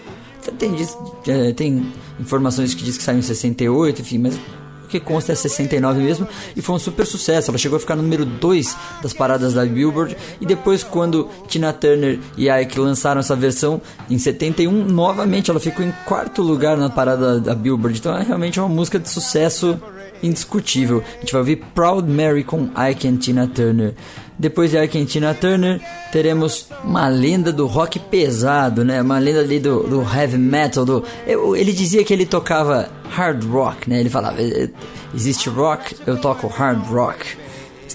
Tem, 0.57 0.77
é, 1.27 1.53
tem 1.55 1.93
informações 2.21 2.73
que 2.73 2.85
diz 2.85 2.97
que 2.97 3.03
saiu 3.03 3.19
em 3.19 3.23
68, 3.23 4.01
enfim, 4.01 4.19
mas 4.19 4.39
que 4.87 5.01
consta 5.01 5.33
é 5.33 5.35
69 5.35 6.01
mesmo, 6.01 6.29
e 6.55 6.63
foi 6.63 6.75
um 6.75 6.79
super 6.79 7.07
sucesso. 7.07 7.51
Ela 7.51 7.59
chegou 7.59 7.77
a 7.77 7.81
ficar 7.81 7.97
no 7.97 8.03
número 8.03 8.25
2 8.25 8.77
das 9.03 9.13
paradas 9.13 9.55
da 9.55 9.65
Billboard, 9.65 10.17
e 10.41 10.47
depois, 10.47 10.83
quando 10.83 11.29
Tina 11.49 11.73
Turner 11.73 12.19
e 12.37 12.49
Ike 12.49 12.79
lançaram 12.79 13.21
essa 13.21 13.37
versão 13.37 13.81
em 14.11 14.19
71, 14.19 14.71
novamente 14.87 15.51
ela 15.51 15.61
ficou 15.61 15.85
em 15.85 15.93
quarto 16.05 16.43
lugar 16.43 16.77
na 16.77 16.91
parada 16.91 17.41
da 17.41 17.55
Billboard. 17.55 17.99
Então 17.99 18.17
é 18.17 18.23
realmente 18.23 18.59
uma 18.59 18.69
música 18.69 18.99
de 18.99 19.09
sucesso 19.09 19.81
indiscutível. 20.23 21.03
A 21.17 21.21
gente 21.21 21.33
vai 21.33 21.41
ouvir 21.41 21.57
Proud 21.75 22.11
Mary 22.11 22.45
com 22.45 22.71
Ike 22.91 23.07
and 23.09 23.17
Tina 23.17 23.47
Turner. 23.47 23.95
Depois 24.39 24.71
de 24.71 24.79
Ike 24.79 24.99
and 24.99 25.07
Tina 25.07 25.35
Turner, 25.35 25.81
teremos 26.13 26.69
uma 26.85 27.09
lenda 27.09 27.53
do 27.53 27.67
rock 27.67 27.99
pesado, 27.99 28.85
né? 28.85 29.01
Uma 29.01 29.19
lenda 29.19 29.41
ali 29.41 29.59
do, 29.59 29.83
do 29.85 30.03
heavy 30.03 30.37
metal. 30.37 30.85
Do, 30.85 31.05
ele 31.57 31.73
dizia 31.73 32.05
que 32.05 32.13
ele 32.13 32.27
tocava 32.27 32.91
hard 33.09 33.45
rock, 33.45 33.89
né? 33.89 34.01
Ele 34.01 34.11
falava, 34.11 34.37
existe 35.15 35.49
rock, 35.49 35.97
eu 36.07 36.19
toco 36.19 36.49
hard 36.49 36.87
rock. 36.87 37.46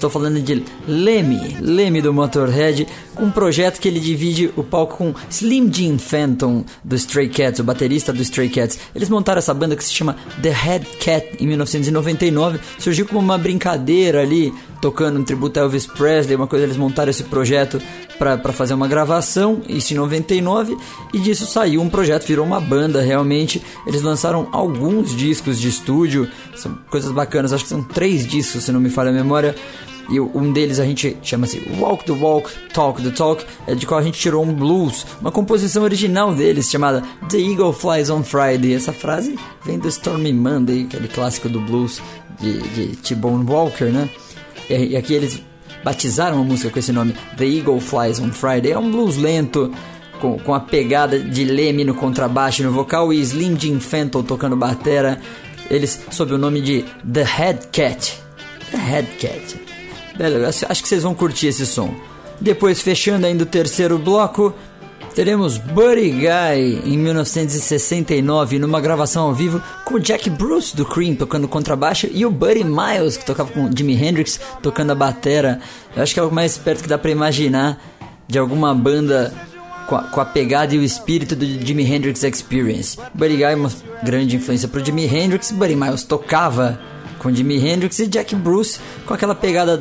Estou 0.02 0.10
falando 0.10 0.42
de 0.42 0.64
Lemmy, 0.88 1.58
Lemmy 1.62 2.02
do 2.02 2.12
Motorhead, 2.12 2.88
um 3.20 3.30
projeto 3.30 3.80
que 3.80 3.88
ele 3.88 4.00
divide 4.00 4.52
o 4.58 4.64
palco 4.64 4.98
com 4.98 5.14
Slim 5.30 5.72
Jim 5.72 6.00
Phantom 6.00 6.66
do 6.84 6.96
Stray 6.96 7.30
Cats, 7.30 7.60
o 7.60 7.64
baterista 7.64 8.12
do 8.12 8.20
Stray 8.24 8.50
Cats. 8.50 8.80
Eles 8.96 9.10
montaram 9.10 9.38
essa 9.38 9.54
banda 9.54 9.76
que 9.76 9.84
se 9.84 9.94
chama 9.94 10.16
The 10.42 10.50
Head 10.50 10.88
Cat 10.98 11.38
em 11.40 11.46
1999, 11.46 12.60
surgiu 12.80 13.06
como 13.06 13.20
uma 13.20 13.38
brincadeira 13.38 14.24
ali, 14.24 14.52
tocando 14.82 15.20
um 15.20 15.24
tributo 15.24 15.60
a 15.60 15.62
Elvis 15.62 15.86
Presley, 15.86 16.36
uma 16.36 16.48
coisa, 16.48 16.66
eles 16.66 16.78
montaram 16.78 17.12
esse 17.12 17.26
projeto 17.26 17.80
para 18.18 18.54
fazer 18.54 18.74
uma 18.76 18.88
gravação, 18.88 19.62
isso 19.68 19.94
em 19.94 19.98
99, 19.98 20.78
e 21.12 21.20
disso 21.20 21.46
saiu 21.46 21.82
um 21.82 21.90
projeto, 21.90 22.26
virou 22.28 22.46
uma 22.46 22.60
banda 22.60 23.02
realmente. 23.02 23.62
Eles 23.86 24.02
lançaram 24.02 24.48
alguns 24.52 25.16
discos 25.16 25.60
de 25.60 25.68
estúdio, 25.68 26.28
são 26.56 26.78
coisas 26.90 27.12
bacanas, 27.12 27.52
acho 27.52 27.64
que 27.64 27.70
são 27.70 27.84
três 27.84 28.26
discos, 28.26 28.64
se 28.64 28.72
não 28.72 28.80
me 28.80 28.90
falha 28.90 29.10
a 29.10 29.14
memória. 29.14 29.56
E 30.10 30.20
um 30.20 30.52
deles 30.52 30.80
a 30.80 30.86
gente 30.86 31.18
chama-se 31.22 31.62
Walk 31.80 32.06
the 32.06 32.12
Walk, 32.12 32.52
Talk 32.74 33.02
the 33.02 33.12
Talk, 33.12 33.46
é 33.68 33.76
de 33.76 33.86
qual 33.86 34.00
a 34.00 34.04
gente 34.04 34.20
tirou 34.20 34.44
um 34.44 34.54
blues, 34.54 35.06
uma 35.22 35.32
composição 35.32 35.84
original 35.84 36.34
deles 36.34 36.70
chamada 36.70 37.04
The 37.30 37.38
Eagle 37.38 37.74
Flies 37.74 38.10
on 38.10 38.24
Friday. 38.24 38.74
Essa 38.74 38.92
frase 38.92 39.38
vem 39.66 39.80
do 39.80 39.88
Stormy 39.88 40.34
Monday, 40.34 40.86
aquele 40.86 41.08
clássico 41.08 41.48
do 41.48 41.62
blues 41.62 42.02
de, 42.40 42.60
de 42.60 42.96
T-Bone 42.98 43.46
Walker, 43.50 43.86
né? 43.86 44.10
E, 44.70 44.90
e 44.90 44.98
aqui 44.98 45.14
eles 45.14 45.42
batizaram 45.84 46.42
a 46.42 46.44
música 46.44 46.70
com 46.70 46.80
esse 46.80 46.92
nome, 46.92 47.16
The 47.38 47.46
Eagle 47.46 47.80
Flies 47.80 48.20
on 48.20 48.32
Friday. 48.32 48.72
É 48.72 48.78
um 48.78 48.92
blues 48.92 49.18
lento, 49.18 49.72
com, 50.20 50.38
com 50.38 50.54
a 50.54 50.60
pegada 50.60 51.20
de 51.20 51.44
Lemmy 51.44 51.84
no 51.84 51.96
contrabaixo 51.96 52.64
no 52.64 52.72
vocal 52.72 53.12
e 53.12 53.20
Slim 53.20 53.60
Jim 53.60 53.80
Phantom 53.80 54.24
tocando 54.24 54.56
batera. 54.56 55.20
Eles 55.70 56.06
sob 56.12 56.34
o 56.34 56.38
nome 56.38 56.62
de 56.62 56.86
The 57.12 57.24
Head 57.24 57.68
Cat. 57.72 58.20
The 58.72 58.78
Head 58.78 59.08
Cat. 59.20 59.61
Acho 60.70 60.82
que 60.82 60.88
vocês 60.88 61.04
vão 61.04 61.14
curtir 61.14 61.48
esse 61.48 61.66
som. 61.66 61.94
Depois, 62.40 62.82
fechando 62.82 63.26
ainda 63.28 63.44
o 63.44 63.46
terceiro 63.46 64.00
bloco, 64.00 64.54
teremos 65.14 65.58
Buddy 65.58 66.10
Guy 66.10 66.82
em 66.86 66.98
1969 66.98 68.58
numa 68.58 68.82
gravação 68.82 69.28
ao 69.28 69.34
vivo 69.34 69.62
com 69.86 69.96
o 69.96 70.00
Jack 70.00 70.30
Bruce 70.30 70.76
do 70.76 70.86
Cream 70.86 71.16
tocando 71.16 71.48
contrabaixo 71.48 72.08
e 72.12 72.26
o 72.26 72.32
Buddy 72.32 72.64
Miles 72.64 73.18
que 73.18 73.26
tocava 73.26 73.52
com 73.52 73.70
Jimi 73.76 73.94
Hendrix 73.94 74.40
tocando 74.62 74.92
a 74.92 74.96
batera. 74.96 75.60
Eu 75.96 76.02
acho 76.02 76.14
que 76.14 76.20
é 76.20 76.24
o 76.24 76.32
mais 76.32 76.58
perto 76.58 76.84
que 76.84 76.90
dá 76.90 76.98
para 76.98 77.12
imaginar 77.12 77.80
de 78.28 78.40
alguma 78.40 78.74
banda 78.74 79.34
com 79.88 79.96
a, 79.96 80.04
com 80.04 80.22
a, 80.22 80.26
pegada 80.26 80.74
e 80.74 80.80
o 80.80 80.84
espírito 80.84 81.36
do 81.36 81.46
Jimi 81.46 81.84
Hendrix 81.84 82.24
Experience. 82.24 82.98
Buddy 83.14 83.36
Guy 83.36 83.44
é 83.44 83.56
uma 83.56 83.72
grande 84.04 84.38
influência 84.38 84.68
pro 84.68 84.84
Jimi 84.84 85.06
Hendrix, 85.06 85.52
Buddy 85.52 85.76
Miles 85.76 86.04
tocava 86.04 86.80
com 87.22 87.32
Jimi 87.32 87.58
Hendrix 87.58 88.00
e 88.00 88.08
Jack 88.08 88.36
Bruce 88.36 88.80
com 89.06 89.14
aquela 89.14 89.36
pegada 89.36 89.78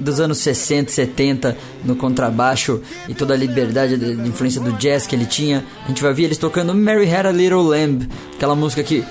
dos 0.00 0.18
anos 0.18 0.38
60, 0.38 0.90
70 0.90 1.56
no 1.84 1.94
contrabaixo 1.94 2.82
e 3.08 3.14
toda 3.14 3.34
a 3.34 3.36
liberdade 3.36 3.96
de 3.96 4.28
influência 4.28 4.60
do 4.60 4.72
jazz 4.72 5.06
que 5.06 5.14
ele 5.14 5.24
tinha. 5.24 5.64
A 5.84 5.88
gente 5.88 6.02
vai 6.02 6.12
ver 6.12 6.24
eles 6.24 6.38
tocando 6.38 6.74
Mary 6.74 7.08
Had 7.08 7.26
a 7.26 7.30
Little 7.30 7.62
Lamb, 7.62 8.08
aquela 8.34 8.56
música 8.56 8.82
que 8.82 9.04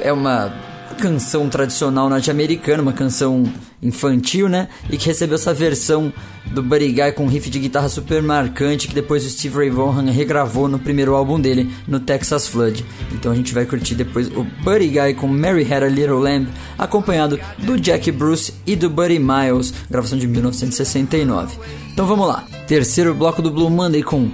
é 0.00 0.10
uma 0.10 0.69
canção 1.00 1.48
tradicional 1.48 2.10
norte-americana, 2.10 2.82
uma 2.82 2.92
canção 2.92 3.50
infantil, 3.82 4.50
né? 4.50 4.68
E 4.90 4.98
que 4.98 5.06
recebeu 5.06 5.36
essa 5.36 5.54
versão 5.54 6.12
do 6.52 6.62
Buddy 6.62 6.92
Guy 6.92 7.12
com 7.12 7.26
riff 7.26 7.48
de 7.48 7.58
guitarra 7.58 7.88
super 7.88 8.22
marcante 8.22 8.86
que 8.86 8.94
depois 8.94 9.24
o 9.24 9.30
Steve 9.30 9.56
Ray 9.56 9.70
Vaughan 9.70 10.10
regravou 10.10 10.68
no 10.68 10.78
primeiro 10.78 11.14
álbum 11.14 11.40
dele, 11.40 11.72
no 11.88 11.98
Texas 11.98 12.46
Flood. 12.46 12.84
Então 13.12 13.32
a 13.32 13.34
gente 13.34 13.54
vai 13.54 13.64
curtir 13.64 13.94
depois 13.94 14.28
o 14.28 14.44
Buddy 14.62 14.88
Guy 14.88 15.14
com 15.14 15.26
Mary 15.26 15.66
Had 15.72 15.84
a 15.84 15.88
Little 15.88 16.18
Lamb, 16.18 16.48
acompanhado 16.76 17.40
do 17.58 17.80
Jack 17.80 18.12
Bruce 18.12 18.52
e 18.66 18.76
do 18.76 18.90
Buddy 18.90 19.18
Miles, 19.18 19.72
gravação 19.90 20.18
de 20.18 20.26
1969. 20.26 21.56
Então 21.92 22.06
vamos 22.06 22.28
lá. 22.28 22.44
Terceiro 22.66 23.14
bloco 23.14 23.40
do 23.40 23.50
Blue 23.50 23.70
Monday 23.70 24.02
com 24.02 24.30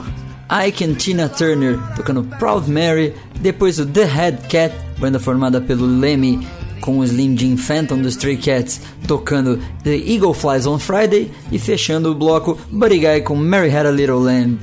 Ike 0.49 0.85
and 0.85 0.95
Tina 0.95 1.29
Turner 1.29 1.79
tocando 1.97 2.25
Proud 2.39 2.69
Mary, 2.69 3.15
depois 3.41 3.79
o 3.79 3.87
The 3.87 4.05
Head 4.05 4.39
Cat, 4.49 4.75
banda 4.99 5.19
formada 5.19 5.61
pelo 5.61 5.87
Lemmy 5.87 6.47
com 6.81 6.99
o 6.99 7.05
Slim 7.05 7.37
Jim 7.37 7.57
Phantom 7.57 7.99
do 7.99 8.09
Stray 8.09 8.37
Cats 8.37 8.81
tocando 9.09 9.59
The 9.83 9.97
Eagle 9.97 10.35
Flies 10.35 10.67
on 10.67 10.79
Friday 10.79 11.31
e 11.51 11.59
fechando 11.59 12.11
o 12.11 12.15
bloco 12.15 12.59
Buddy 12.71 12.99
Guy 12.99 13.21
com 13.23 13.35
Mary 13.35 13.75
Had 13.75 13.87
a 13.87 13.91
Little 13.91 14.21
Lamb. 14.21 14.59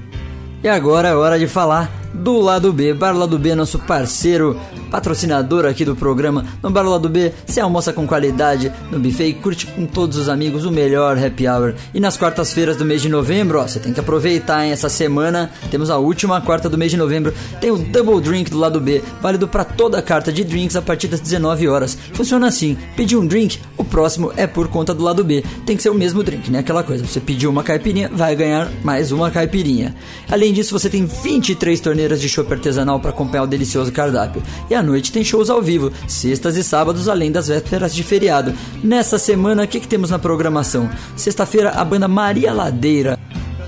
E 0.64 0.70
agora 0.70 1.10
é 1.10 1.16
hora 1.16 1.38
de 1.38 1.48
falar 1.48 2.03
do 2.14 2.40
lado 2.40 2.72
B. 2.72 2.94
Bar 2.94 3.18
Lado 3.18 3.40
B 3.40 3.50
é 3.50 3.56
nosso 3.56 3.80
parceiro, 3.80 4.60
patrocinador 4.92 5.66
aqui 5.66 5.84
do 5.84 5.96
programa. 5.96 6.46
No 6.62 6.70
Bar 6.70 6.84
Lado 6.84 7.10
B, 7.10 7.34
você 7.46 7.60
almoça 7.60 7.92
com 7.92 8.06
qualidade 8.06 8.72
no 8.92 9.00
buffet 9.00 9.30
e 9.30 9.34
curte 9.34 9.66
com 9.66 9.86
todos 9.86 10.18
os 10.18 10.30
amigos 10.30 10.66
o 10.66 10.72
melhor 10.72 11.18
happy 11.18 11.48
hour. 11.48 11.74
E 11.94 12.00
nas 12.00 12.16
quartas-feiras 12.16 12.78
do 12.78 12.86
mês 12.86 13.02
de 13.02 13.10
novembro, 13.10 13.60
ó, 13.60 13.68
você 13.68 13.80
tem 13.80 13.94
que 13.94 14.00
aproveitar, 14.00 14.66
hein? 14.66 14.72
Essa 14.72 14.90
semana 14.90 15.52
temos 15.72 15.90
a 15.90 15.98
última 15.98 16.40
quarta 16.42 16.70
do 16.70 16.78
mês 16.78 16.92
de 16.92 16.98
novembro. 16.98 17.34
Tem 17.60 17.72
o 17.72 17.78
Double 17.78 18.22
Drink 18.22 18.52
do 18.52 18.60
lado 18.60 18.80
B, 18.80 19.02
válido 19.22 19.48
para 19.48 19.64
toda 19.64 19.98
a 19.98 20.02
carta 20.02 20.32
de 20.32 20.44
drinks 20.44 20.76
a 20.76 20.82
partir 20.82 21.08
das 21.08 21.20
19 21.20 21.68
horas. 21.68 21.98
Funciona 22.14 22.48
assim: 22.48 22.78
pedir 22.96 23.18
um 23.18 23.26
drink, 23.26 23.60
o 23.78 23.84
próximo 23.84 24.32
é 24.38 24.46
por 24.46 24.68
conta 24.68 24.94
do 24.94 25.04
lado 25.04 25.24
B. 25.24 25.44
Tem 25.66 25.76
que 25.76 25.84
ser 25.84 25.90
o 25.90 25.96
mesmo 25.96 26.24
drink, 26.24 26.52
né? 26.52 26.60
Aquela 26.60 26.84
coisa, 26.84 27.06
você 27.06 27.20
pediu 27.20 27.50
uma 27.50 27.64
caipirinha, 27.64 28.10
vai 28.14 28.36
ganhar 28.36 28.72
mais 28.84 29.12
uma 29.12 29.32
caipirinha. 29.32 29.96
Além 30.30 30.54
disso, 30.54 30.78
você 30.78 30.90
tem 30.90 31.06
23 31.06 31.80
torneiras 32.04 32.22
de 32.22 32.28
chopp 32.28 32.52
artesanal 32.52 33.00
para 33.00 33.12
acompanhar 33.12 33.44
o 33.44 33.48
delicioso 33.48 33.92
cardápio. 33.92 34.44
E 34.70 34.76
à 34.76 34.84
noite 34.84 35.12
tem 35.12 35.24
shows 35.24 35.50
ao 35.50 35.62
vivo, 35.62 35.92
sextas 36.08 36.58
e 36.58 36.64
sábados, 36.64 37.08
além 37.08 37.32
das 37.32 37.48
vésperas 37.48 37.96
de 37.96 38.04
feriado. 38.04 38.54
Nessa 38.84 39.18
semana, 39.18 39.64
o 39.64 39.68
que, 39.68 39.80
que 39.80 39.88
temos 39.88 40.10
na 40.10 40.20
programação? 40.20 40.90
Sexta-feira, 41.16 41.72
a 41.72 41.86
banda 41.86 42.08
Maria 42.08 42.54
Ladeira. 42.54 43.18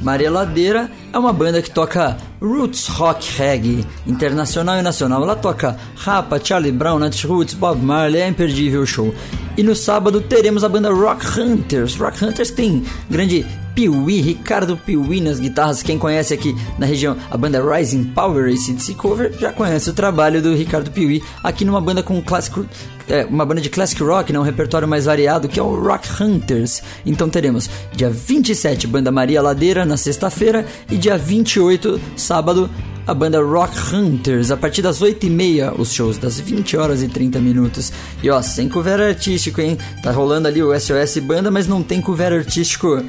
Maria 0.01 0.29
Ladeira 0.29 0.91
é 1.11 1.17
uma 1.17 1.31
banda 1.31 1.61
que 1.61 1.71
toca 1.71 2.17
roots 2.41 2.87
rock 2.87 3.25
reggae 3.37 3.85
internacional 4.05 4.77
e 4.77 4.81
nacional. 4.81 5.23
Ela 5.23 5.35
toca 5.35 5.77
Rapa, 5.95 6.39
Charlie 6.43 6.71
Brown, 6.71 6.99
Roots, 7.25 7.53
Bob 7.53 7.81
Marley, 7.81 8.21
é 8.21 8.27
imperdível 8.27 8.81
o 8.81 8.87
show. 8.87 9.15
E 9.57 9.63
no 9.63 9.75
sábado 9.75 10.21
teremos 10.21 10.63
a 10.63 10.69
banda 10.69 10.93
Rock 10.93 11.39
Hunters. 11.39 11.95
Rock 11.95 12.23
Hunters 12.23 12.51
tem 12.51 12.83
grande 13.09 13.45
Piuí, 13.75 14.21
Ricardo 14.21 14.77
Piuí 14.77 15.19
nas 15.19 15.39
guitarras. 15.39 15.83
Quem 15.83 15.99
conhece 15.99 16.33
aqui 16.33 16.55
na 16.79 16.85
região 16.85 17.17
a 17.29 17.37
banda 17.37 17.61
Rising 17.61 18.05
Power 18.05 18.51
ACDC 18.51 18.95
Cover 18.95 19.33
já 19.37 19.51
conhece 19.51 19.89
o 19.89 19.93
trabalho 19.93 20.41
do 20.41 20.55
Ricardo 20.55 20.89
Piuí 20.89 21.21
aqui 21.43 21.65
numa 21.65 21.81
banda 21.81 22.01
com 22.01 22.21
clássico 22.21 22.65
é, 23.07 23.25
uma 23.25 23.45
banda 23.45 23.61
de 23.61 23.69
classic 23.69 24.01
rock, 24.01 24.33
né, 24.33 24.39
um 24.39 24.43
repertório 24.43 24.87
mais 24.87 25.05
variado, 25.05 25.47
que 25.47 25.59
é 25.59 25.63
o 25.63 25.75
Rock 25.75 26.07
Hunters. 26.21 26.81
Então 27.05 27.29
teremos 27.29 27.69
dia 27.93 28.09
27, 28.09 28.87
banda 28.87 29.11
Maria 29.11 29.41
Ladeira, 29.41 29.85
na 29.85 29.97
sexta-feira, 29.97 30.65
e 30.89 30.97
dia 30.97 31.17
28, 31.17 32.01
sábado, 32.15 32.69
a 33.07 33.13
banda 33.13 33.41
Rock 33.41 33.77
Hunters, 33.93 34.51
a 34.51 34.57
partir 34.57 34.81
das 34.81 35.01
8h30, 35.01 35.73
os 35.77 35.93
shows 35.93 36.17
das 36.17 36.39
20 36.39 36.75
horas 36.77 37.03
e 37.03 37.07
30 37.07 37.39
minutos. 37.39 37.91
E 38.23 38.29
ó, 38.29 38.41
sem 38.41 38.67
cover 38.67 38.99
artístico, 38.99 39.61
hein? 39.61 39.77
Tá 40.01 40.11
rolando 40.11 40.47
ali 40.47 40.63
o 40.63 40.77
SOS 40.77 41.19
Banda, 41.19 41.51
mas 41.51 41.67
não 41.67 41.83
tem 41.83 42.01
cover 42.01 42.33
artístico 42.33 43.03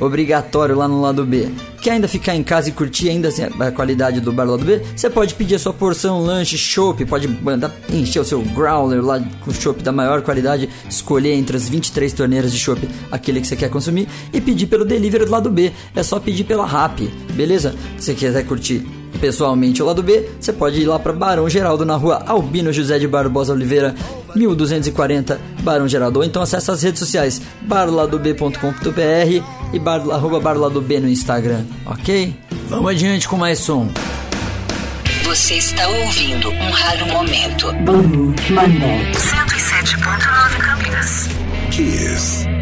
obrigatório 0.00 0.74
lá 0.74 0.88
no 0.88 1.00
lado 1.00 1.24
B. 1.24 1.48
Quer 1.80 1.92
ainda 1.92 2.08
ficar 2.08 2.34
em 2.34 2.42
casa 2.42 2.68
e 2.68 2.72
curtir 2.72 3.08
ainda 3.08 3.28
a 3.60 3.70
qualidade 3.70 4.20
do 4.20 4.32
bar 4.32 4.48
lado 4.48 4.64
B? 4.64 4.80
Você 4.96 5.10
pode 5.10 5.34
pedir 5.34 5.56
a 5.56 5.58
sua 5.58 5.72
porção, 5.72 6.22
lanche, 6.22 6.56
chopp, 6.56 7.04
pode 7.04 7.28
mandar 7.28 7.72
encher 7.90 8.20
o 8.20 8.24
seu 8.24 8.40
growler 8.40 9.04
lá 9.04 9.20
com 9.44 9.52
chopp 9.52 9.82
da 9.82 9.92
maior 9.92 10.22
qualidade, 10.22 10.68
escolher 10.88 11.34
entre 11.34 11.56
as 11.56 11.68
23 11.68 12.12
torneiras 12.12 12.52
de 12.52 12.58
chopp 12.58 12.88
aquele 13.10 13.40
que 13.40 13.46
você 13.46 13.56
quer 13.56 13.68
consumir 13.68 14.08
e 14.32 14.40
pedir 14.40 14.66
pelo 14.66 14.84
delivery 14.84 15.24
do 15.24 15.30
lado 15.30 15.50
B. 15.50 15.72
É 15.94 16.02
só 16.02 16.18
pedir 16.18 16.44
pela 16.44 16.64
RAP, 16.64 17.00
beleza? 17.34 17.74
Se 17.98 18.06
você 18.06 18.14
quiser 18.14 18.44
curtir 18.44 19.01
pessoalmente 19.22 19.80
o 19.80 19.86
lado 19.86 20.02
B, 20.02 20.28
você 20.40 20.52
pode 20.52 20.80
ir 20.80 20.84
lá 20.84 20.98
para 20.98 21.12
Barão 21.12 21.48
Geraldo 21.48 21.84
na 21.86 21.94
rua 21.94 22.24
Albino 22.26 22.72
José 22.72 22.98
de 22.98 23.06
Barbosa 23.06 23.52
Oliveira, 23.52 23.94
1240 24.34 25.40
Barão 25.60 25.86
Geraldo. 25.86 26.18
Ou 26.18 26.24
então 26.24 26.42
acesse 26.42 26.68
as 26.72 26.82
redes 26.82 26.98
sociais 26.98 27.40
barladob.com.br 27.62 29.44
e 29.72 29.78
bar, 29.78 30.02
arroba 30.10 30.40
barladob 30.40 30.98
no 30.98 31.08
Instagram, 31.08 31.64
ok? 31.86 32.34
Vamos 32.68 32.90
adiante 32.90 33.28
com 33.28 33.36
mais 33.36 33.60
som. 33.60 33.88
Você 35.22 35.54
está 35.54 35.88
ouvindo 35.88 36.50
um 36.50 36.70
raro 36.72 37.06
momento. 37.06 37.72
Blue 37.84 38.34
Monday. 38.50 39.12
107.9 39.12 40.56
Campinas. 40.58 41.28
Kiss. 41.70 42.61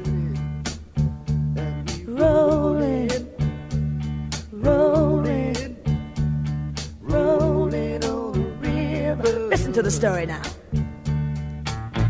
To 9.81 9.81
the 9.81 9.91
story 9.91 10.25
now. 10.25 10.41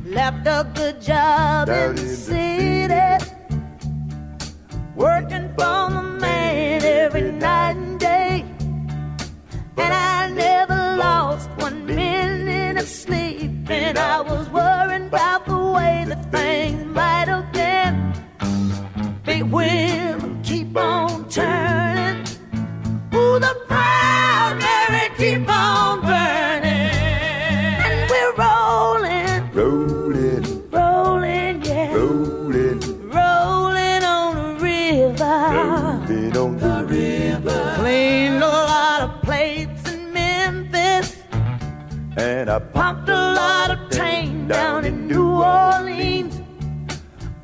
Left 0.05 0.45
a 0.47 0.69
good 0.75 1.01
job 1.01 1.69
in 1.69 1.95
the 1.95 2.07
city, 2.07 3.25
working 4.95 5.47
for 5.55 5.89
the 5.95 6.17
man 6.19 6.83
every 6.83 7.31
night 7.31 7.77
and 7.77 7.99
day. 7.99 8.45
And 9.77 9.93
I 9.93 10.29
never 10.31 10.75
lost 10.97 11.49
one 11.57 11.85
minute 11.85 12.77
of 12.77 12.87
sleep. 12.87 13.69
And 13.69 13.97
I 13.97 14.21
was 14.21 14.49
worrying 14.49 15.07
about 15.07 15.45
the 15.45 15.57
way 15.57 16.05
that 16.07 16.31
things 16.31 16.83
might 16.85 17.27
have 17.27 17.51
been. 17.53 17.70
Wheel 19.51 20.19
keep 20.43 20.75
on 20.77 21.27
turning. 21.29 22.21
Ooh, 23.13 23.37
the 23.39 23.53
proud 23.67 24.57
Mary 24.59 25.09
keep 25.17 25.49
on 25.49 26.01
burning. 26.01 26.91
And 27.85 28.09
we're 28.09 28.33
rolling, 28.43 29.51
Rolling, 29.53 30.69
rolling, 30.71 31.61
yeah. 31.63 31.93
rolling, 31.93 32.79
Rolling 33.09 34.03
on 34.03 34.57
the 34.57 34.63
river. 34.63 35.49
rolling 35.53 36.37
on 36.37 36.57
the 36.57 36.85
river. 36.87 37.75
Cleaned 37.77 38.41
a 38.43 38.47
lot 38.47 39.01
of 39.01 39.21
plates 39.21 39.91
in 39.91 40.13
Memphis. 40.13 41.17
And 42.15 42.49
I 42.49 42.59
Pumped 42.59 43.09
a 43.09 43.33
lot 43.33 43.71
of 43.71 43.89
tang 43.89 44.47
down 44.47 44.85
in 44.85 45.07
New 45.07 45.29
Orleans. 45.43 46.20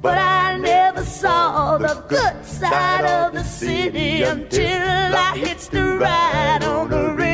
But 0.07 0.17
I 0.19 0.57
never 0.57 1.03
saw 1.03 1.77
the 1.77 2.01
good 2.07 2.45
side 2.45 3.03
of 3.03 3.33
the 3.33 3.43
city 3.43 4.23
until 4.23 5.13
I 5.27 5.35
hitched 5.35 5.71
the 5.71 5.97
ride 5.97 6.63
on 6.63 6.89
the 6.89 6.95
riverboat 6.95 7.26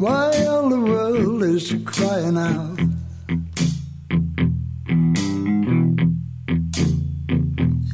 Why 0.00 0.46
all 0.46 0.70
the 0.70 0.80
world 0.80 1.42
is 1.42 1.76
crying 1.84 2.38
out. 2.38 2.80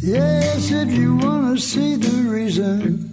Yes, 0.01 0.71
if 0.71 0.93
you 0.93 1.17
want 1.17 1.57
to 1.57 1.61
see 1.61 1.97
the 1.97 2.31
reason. 2.31 3.06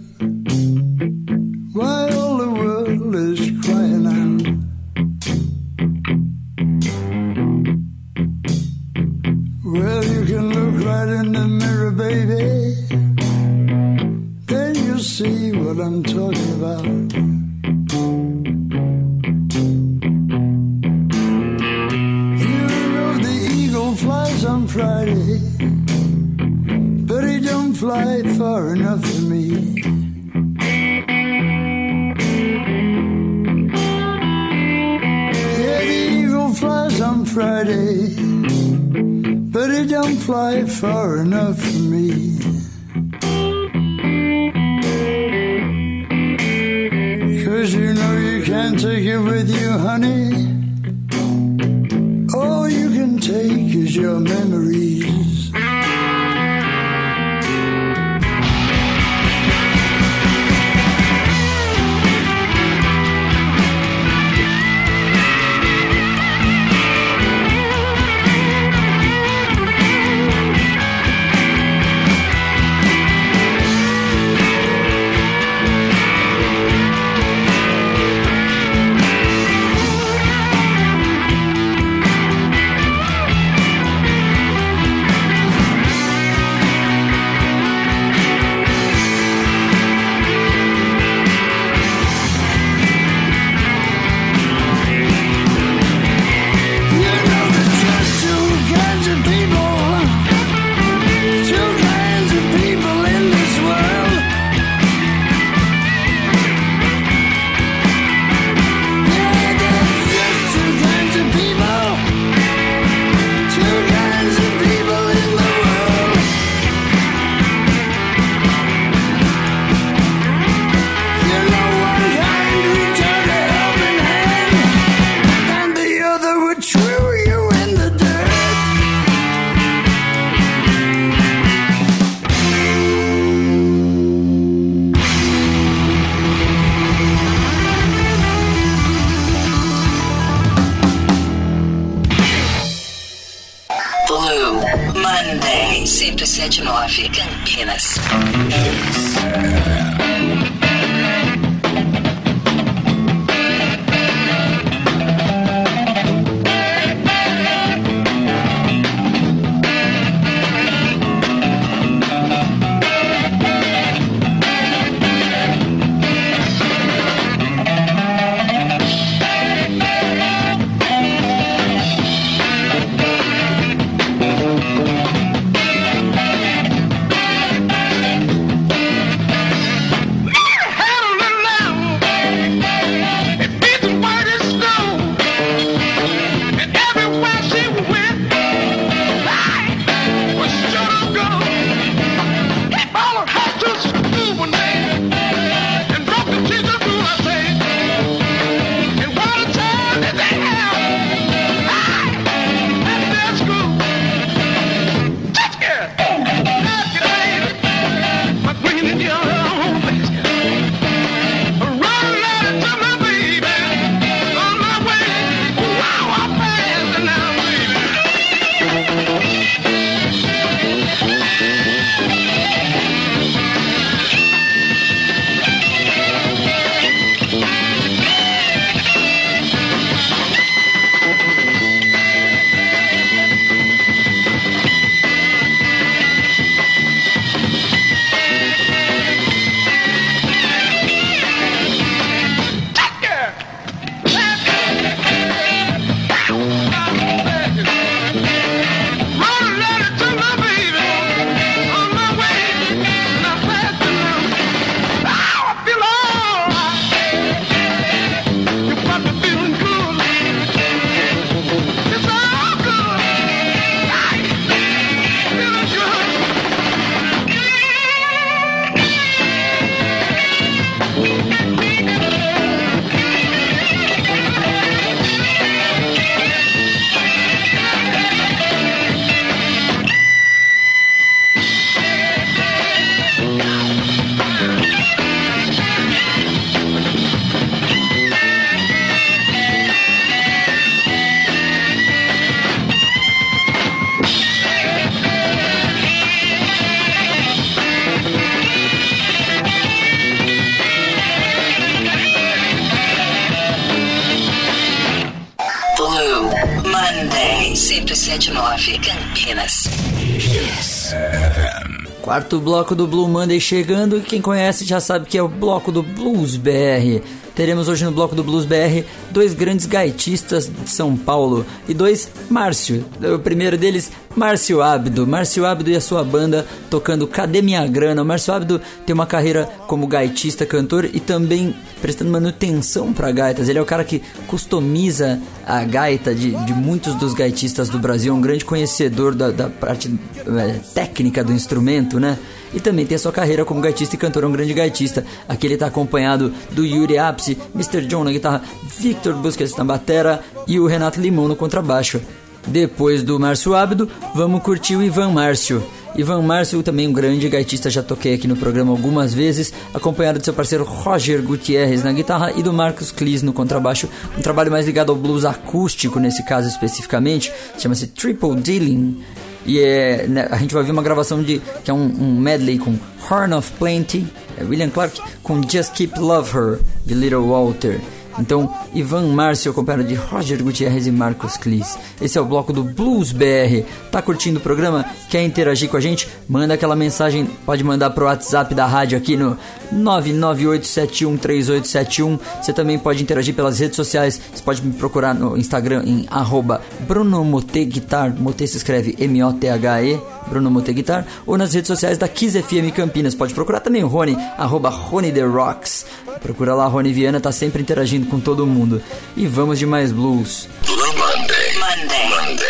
Quarto 312.34 312.40
bloco 312.40 312.74
do 312.74 312.88
Blue 312.88 313.06
Monday 313.06 313.38
chegando. 313.38 314.00
Quem 314.00 314.20
conhece 314.20 314.64
já 314.64 314.80
sabe 314.80 315.06
que 315.06 315.16
é 315.16 315.22
o 315.22 315.28
bloco 315.28 315.70
do 315.70 315.84
Blues 315.84 316.34
BR. 316.34 317.00
Teremos 317.32 317.68
hoje 317.68 317.84
no 317.84 317.92
bloco 317.92 318.16
do 318.16 318.24
Blues 318.24 318.44
BR 318.44 318.84
dois 319.12 319.34
grandes 319.34 319.66
gaitistas 319.66 320.50
de 320.50 320.68
São 320.68 320.96
Paulo 320.96 321.46
e 321.68 321.74
dois 321.74 322.10
Márcio. 322.28 322.84
O 323.14 323.20
primeiro 323.20 323.56
deles, 323.56 323.92
Márcio 324.16 324.62
Abdo. 324.62 325.06
Márcio 325.06 325.44
Abdo 325.44 325.70
e 325.70 325.76
a 325.76 325.80
sua 325.80 326.04
banda 326.04 326.46
tocando 326.70 327.06
Cadê 327.06 327.42
Minha 327.42 327.66
Grana? 327.66 328.02
O 328.02 328.04
Márcio 328.04 328.32
Abdo 328.32 328.60
tem 328.86 328.94
uma 328.94 329.06
carreira 329.06 329.48
como 329.66 329.86
gaitista, 329.86 330.46
cantor 330.46 330.84
e 330.84 331.00
também 331.00 331.54
prestando 331.82 332.10
manutenção 332.10 332.92
para 332.92 333.10
gaitas. 333.10 333.48
Ele 333.48 333.58
é 333.58 333.62
o 333.62 333.66
cara 333.66 333.84
que 333.84 334.00
customiza 334.26 335.20
a 335.46 335.64
gaita 335.64 336.14
de, 336.14 336.30
de 336.30 336.54
muitos 336.54 336.94
dos 336.94 337.12
gaitistas 337.12 337.68
do 337.68 337.78
Brasil, 337.78 338.14
é 338.14 338.16
um 338.16 338.20
grande 338.20 338.44
conhecedor 338.44 339.14
da, 339.14 339.30
da 339.30 339.48
parte 339.50 339.92
é, 340.26 340.60
técnica 340.74 341.22
do 341.22 341.32
instrumento, 341.32 341.98
né? 342.00 342.18
E 342.54 342.60
também 342.60 342.86
tem 342.86 342.94
a 342.94 342.98
sua 342.98 343.12
carreira 343.12 343.44
como 343.44 343.60
gaitista 343.60 343.96
e 343.96 343.98
cantor, 343.98 344.22
é 344.22 344.26
um 344.26 344.32
grande 344.32 344.54
gaitista. 344.54 345.04
Aqui 345.28 345.46
ele 345.46 345.54
está 345.54 345.66
acompanhado 345.66 346.32
do 346.52 346.64
Yuri 346.64 346.96
Apse, 346.96 347.36
Mr. 347.52 347.84
John 347.86 348.04
na 348.04 348.12
guitarra, 348.12 348.42
Victor 348.78 349.14
Busquets 349.14 349.56
na 349.56 349.64
batera 349.64 350.22
e 350.46 350.60
o 350.60 350.66
Renato 350.66 351.00
Limão 351.00 351.26
no 351.26 351.34
contrabaixo. 351.34 352.00
Depois 352.46 353.02
do 353.02 353.18
Márcio 353.18 353.54
Ábido, 353.54 353.88
vamos 354.14 354.42
curtir 354.42 354.76
o 354.76 354.82
Ivan 354.82 355.10
Márcio. 355.10 355.62
Ivan 355.96 356.22
Márcio, 356.22 356.62
também 356.62 356.88
um 356.88 356.92
grande 356.92 357.28
gaitista, 357.28 357.70
já 357.70 357.82
toquei 357.82 358.14
aqui 358.14 358.26
no 358.26 358.36
programa 358.36 358.72
algumas 358.72 359.14
vezes, 359.14 359.52
acompanhado 359.72 360.18
de 360.18 360.24
seu 360.24 360.34
parceiro 360.34 360.64
Roger 360.64 361.22
Gutierrez 361.22 361.84
na 361.84 361.92
guitarra 361.92 362.32
e 362.34 362.42
do 362.42 362.52
Marcos 362.52 362.90
Clis 362.90 363.22
no 363.22 363.32
contrabaixo. 363.32 363.88
Um 364.18 364.20
trabalho 364.20 364.50
mais 364.50 364.66
ligado 364.66 364.90
ao 364.90 364.96
blues 364.96 365.24
acústico, 365.24 366.00
nesse 366.00 366.24
caso 366.24 366.48
especificamente, 366.48 367.32
chama-se 367.58 367.86
Triple 367.86 368.34
Dealing. 368.36 369.02
E 369.46 369.60
é, 369.60 370.06
né, 370.08 370.26
a 370.30 370.36
gente 370.36 370.54
vai 370.54 370.64
ver 370.64 370.72
uma 370.72 370.82
gravação 370.82 371.22
de 371.22 371.40
que 371.62 371.70
é 371.70 371.74
um, 371.74 371.84
um 371.84 372.18
medley 372.18 372.58
com 372.58 372.76
Horn 373.08 373.34
of 373.34 373.52
Plenty, 373.52 374.06
é 374.36 374.42
William 374.42 374.70
Clark 374.70 375.00
com 375.22 375.40
Just 375.48 375.74
Keep 375.74 376.00
Love 376.00 376.36
Her 376.36 376.58
de 376.84 376.94
Little 376.94 377.28
Walter. 377.28 377.80
Então, 378.18 378.52
Ivan 378.74 379.08
Márcio 379.08 379.50
acompanhado 379.50 379.84
de 379.84 379.94
Roger 379.94 380.42
Gutierrez 380.42 380.86
e 380.86 380.90
Marcos 380.90 381.36
Clis. 381.36 381.78
Esse 382.00 382.16
é 382.18 382.20
o 382.20 382.24
bloco 382.24 382.52
do 382.52 382.62
Blues 382.62 383.12
BR. 383.12 383.64
Tá 383.90 384.02
curtindo 384.02 384.38
o 384.38 384.42
programa? 384.42 384.84
Quer 385.08 385.22
interagir 385.22 385.68
com 385.68 385.76
a 385.76 385.80
gente? 385.80 386.08
Manda 386.28 386.54
aquela 386.54 386.76
mensagem, 386.76 387.26
pode 387.44 387.64
mandar 387.64 387.90
pro 387.90 388.06
WhatsApp 388.06 388.54
da 388.54 388.66
rádio 388.66 388.96
aqui 388.96 389.16
no 389.16 389.36
998713871. 389.74 392.18
Você 392.40 392.52
também 392.52 392.78
pode 392.78 393.02
interagir 393.02 393.34
pelas 393.34 393.58
redes 393.58 393.74
sociais. 393.76 394.20
Você 394.32 394.42
pode 394.42 394.64
me 394.64 394.72
procurar 394.72 395.14
no 395.14 395.36
Instagram 395.36 395.82
em 395.84 396.06
arroba 396.10 396.62
Bruno 396.80 397.22
Moteguitar. 397.24 398.14
Mote 398.18 398.46
se 398.46 398.56
escreve 398.56 398.96
M-O-T-H-E. 398.98 400.00
Bruno 400.28 400.50
Moteguitar. 400.50 401.06
Ou 401.26 401.36
nas 401.36 401.52
redes 401.52 401.68
sociais 401.68 401.98
da 401.98 402.08
Kiss 402.08 402.40
FM 402.40 402.72
Campinas. 402.74 403.14
Pode 403.14 403.34
procurar 403.34 403.60
também 403.60 403.84
o 403.84 403.88
Rony, 403.88 404.16
arroba 404.38 404.70
Rony 404.70 405.12
The 405.12 405.22
Rocks. 405.22 405.84
Procura 406.22 406.54
lá, 406.54 406.66
Rony 406.66 406.92
Viana 406.92 407.20
tá 407.20 407.32
sempre 407.32 407.62
interagindo 407.62 408.06
com 408.06 408.20
todo 408.20 408.46
mundo. 408.46 408.80
E 409.16 409.26
vamos 409.26 409.58
de 409.58 409.66
mais 409.66 409.90
blues. 409.92 410.48
Blue 410.64 410.96
Monday. 410.96 411.58
Monday. 411.58 412.08
Monday. 412.08 412.44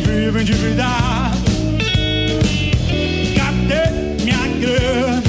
Vivo 0.00 0.38
endividado. 0.40 1.38
Cadê 3.36 4.22
minha 4.24 4.46
grana? 4.60 5.22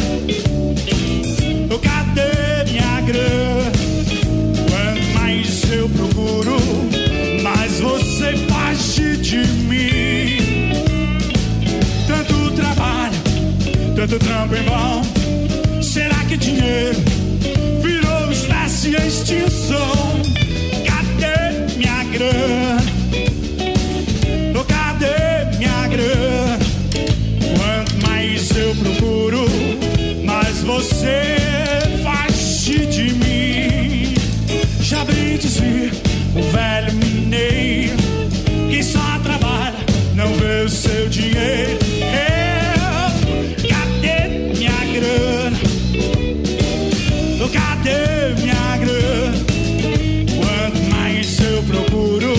Cadê 1.81 2.71
minha 2.71 3.01
grana? 3.01 3.71
Quanto 4.69 5.19
mais 5.19 5.71
eu 5.71 5.89
procuro, 5.89 6.57
mais 7.43 7.79
você 7.79 8.35
foge 8.47 9.17
de 9.17 9.47
mim. 9.67 10.71
Tanto 12.07 12.51
trabalho, 12.51 13.17
tanto 13.95 14.19
trampo 14.19 14.55
em 14.55 14.63
vão. 14.63 15.81
Será 15.81 16.23
que 16.25 16.37
dinheiro 16.37 16.99
virou 17.81 18.31
espécie 18.31 18.95
extinção? 18.95 20.30
Você 30.81 31.37
foge 32.01 32.85
de 32.87 33.13
mim. 33.13 34.15
Já 34.79 35.05
bem 35.05 35.37
dizia 35.37 35.91
o 36.35 36.41
velho 36.41 36.93
mineiro 36.93 37.97
que 38.67 38.81
só 38.81 39.19
trabalha, 39.21 39.75
não 40.15 40.33
vê 40.33 40.63
o 40.65 40.69
seu 40.69 41.07
dinheiro. 41.07 41.77
Eu, 42.01 43.67
cadê 43.69 44.27
minha 44.57 44.71
grana? 44.99 45.59
Cadê 47.53 48.41
minha 48.41 48.77
grana? 48.77 49.37
Quanto 50.35 50.81
mais 50.89 51.39
eu 51.39 51.61
procuro, 51.63 52.33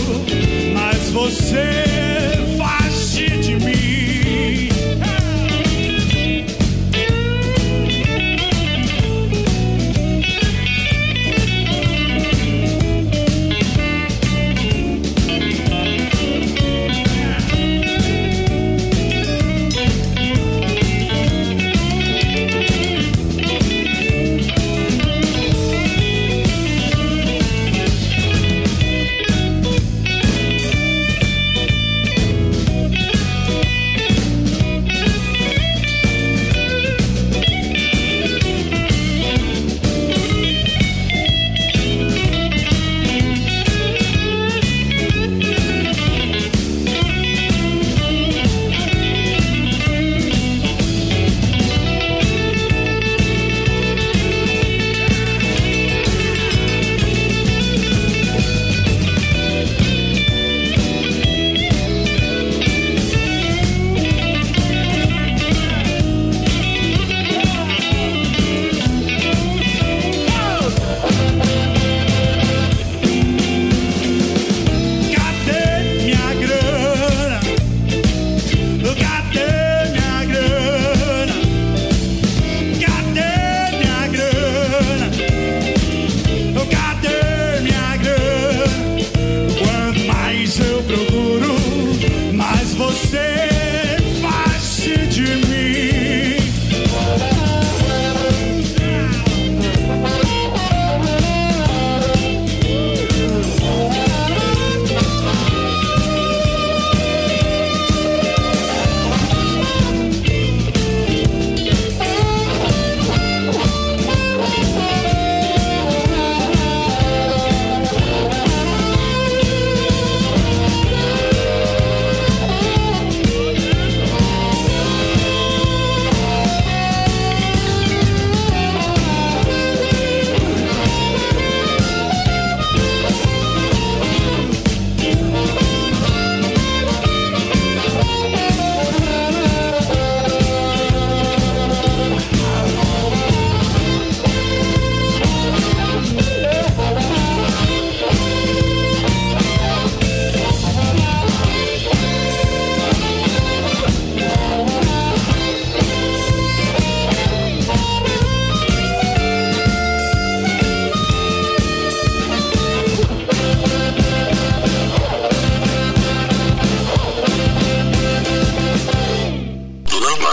mais 0.74 1.10
você 1.10 2.01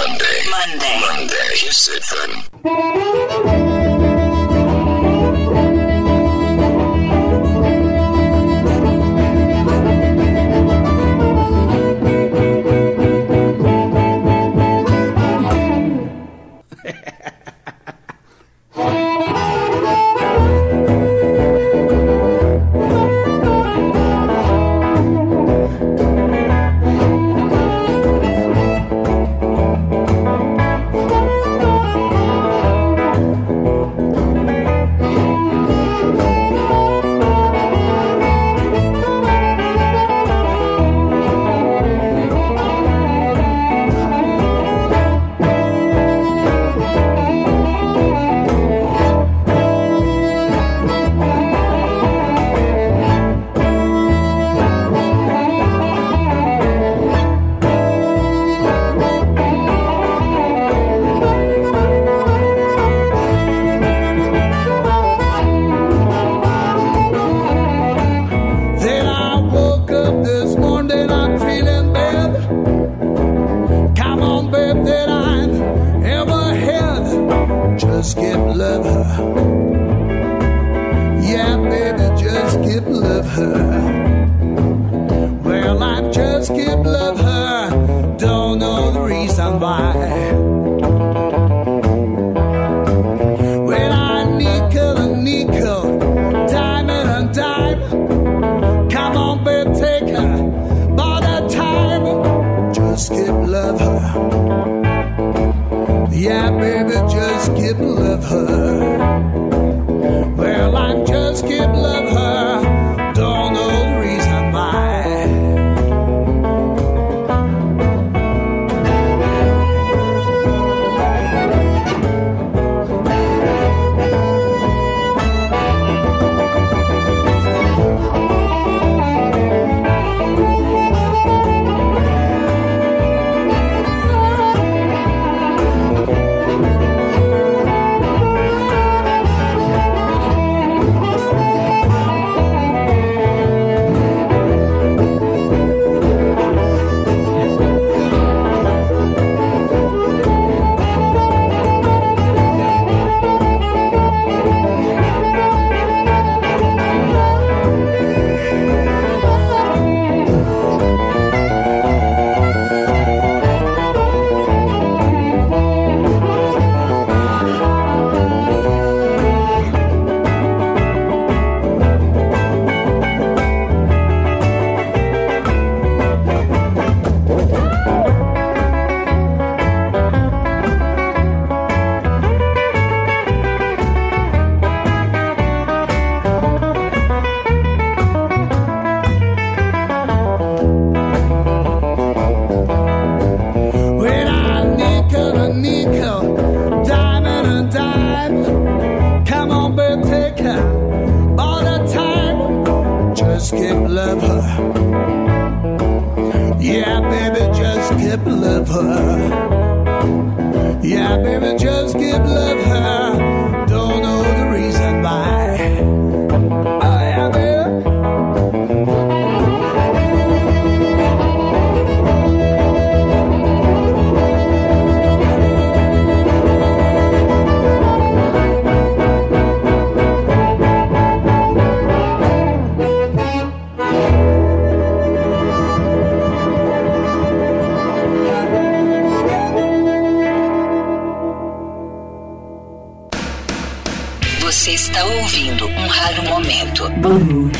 Monday. 0.09 0.41
Monday. 0.49 0.99
Monday. 1.01 1.49
Yes, 1.61 1.87
FM. 1.87 3.88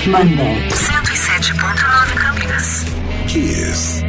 Monday. 0.07 0.69
107.9 0.69 2.13
Campinas. 2.15 2.85
Kiss. 3.27 4.01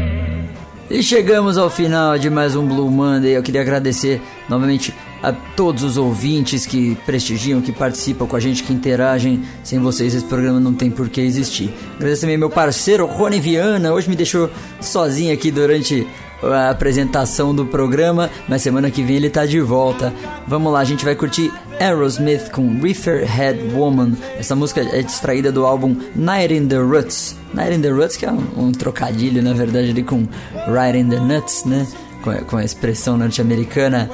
E 0.89 1.03
chegamos 1.03 1.59
ao 1.59 1.69
final 1.69 2.17
de 2.17 2.31
mais 2.31 2.55
um 2.55 2.65
Blue 2.67 2.89
Monday. 2.89 3.33
Eu 3.33 3.43
queria 3.43 3.61
agradecer 3.61 4.23
novamente 4.49 4.95
a 5.21 5.33
todos 5.33 5.83
os 5.83 5.97
ouvintes 5.97 6.65
que 6.65 6.95
prestigiam, 7.05 7.61
que 7.61 7.73
participam 7.73 8.27
com 8.27 8.37
a 8.37 8.41
gente, 8.41 8.63
que 8.63 8.73
interagem. 8.73 9.43
Sem 9.65 9.81
vocês 9.81 10.15
esse 10.15 10.25
programa 10.25 10.61
não 10.61 10.75
tem 10.75 10.91
por 10.91 11.09
que 11.09 11.21
existir. 11.21 11.75
Agradeço 11.97 12.21
também 12.21 12.37
meu 12.37 12.51
parceiro 12.51 13.07
Rony 13.07 13.41
Viana, 13.41 13.93
hoje 13.93 14.09
me 14.09 14.17
deixou 14.17 14.49
sozinho 14.81 15.35
aqui 15.35 15.51
durante 15.51 16.07
a 16.43 16.71
apresentação 16.71 17.55
do 17.55 17.67
programa, 17.67 18.31
mas 18.49 18.63
semana 18.63 18.91
que 18.91 19.03
vem 19.03 19.17
ele 19.17 19.31
tá 19.31 19.47
de 19.47 19.61
volta. 19.61 20.13
Vamos 20.47 20.73
lá, 20.73 20.81
a 20.81 20.85
gente 20.85 21.05
vai 21.05 21.15
curtir 21.15 21.53
Aerosmith 21.79 22.51
com 22.51 22.79
Reefer 22.81 23.27
Head 23.27 23.75
Woman. 23.75 24.13
Essa 24.39 24.55
música 24.55 24.81
é 24.81 25.01
extraída 25.01 25.51
do 25.51 25.67
álbum 25.67 25.97
Night 26.15 26.55
in 26.55 26.67
the 26.67 26.77
Roots. 26.77 27.37
Night 27.55 27.75
in 27.75 27.81
the 27.81 27.91
Roots, 27.91 28.17
que 28.17 28.27
é 28.27 28.33
um, 28.33 28.67
um 28.67 28.73
trocadilho, 28.73 29.43
na 29.43 29.53
verdade, 29.53 29.91
ali 29.91 30.03
com 30.03 30.27
Right 30.67 30.99
in 30.99 31.09
the 31.09 31.19
Nuts, 31.19 31.65
né? 31.65 31.87
Com, 32.23 32.33
com 32.45 32.57
a 32.57 32.65
expressão 32.65 33.17
norte-americana. 33.17 34.11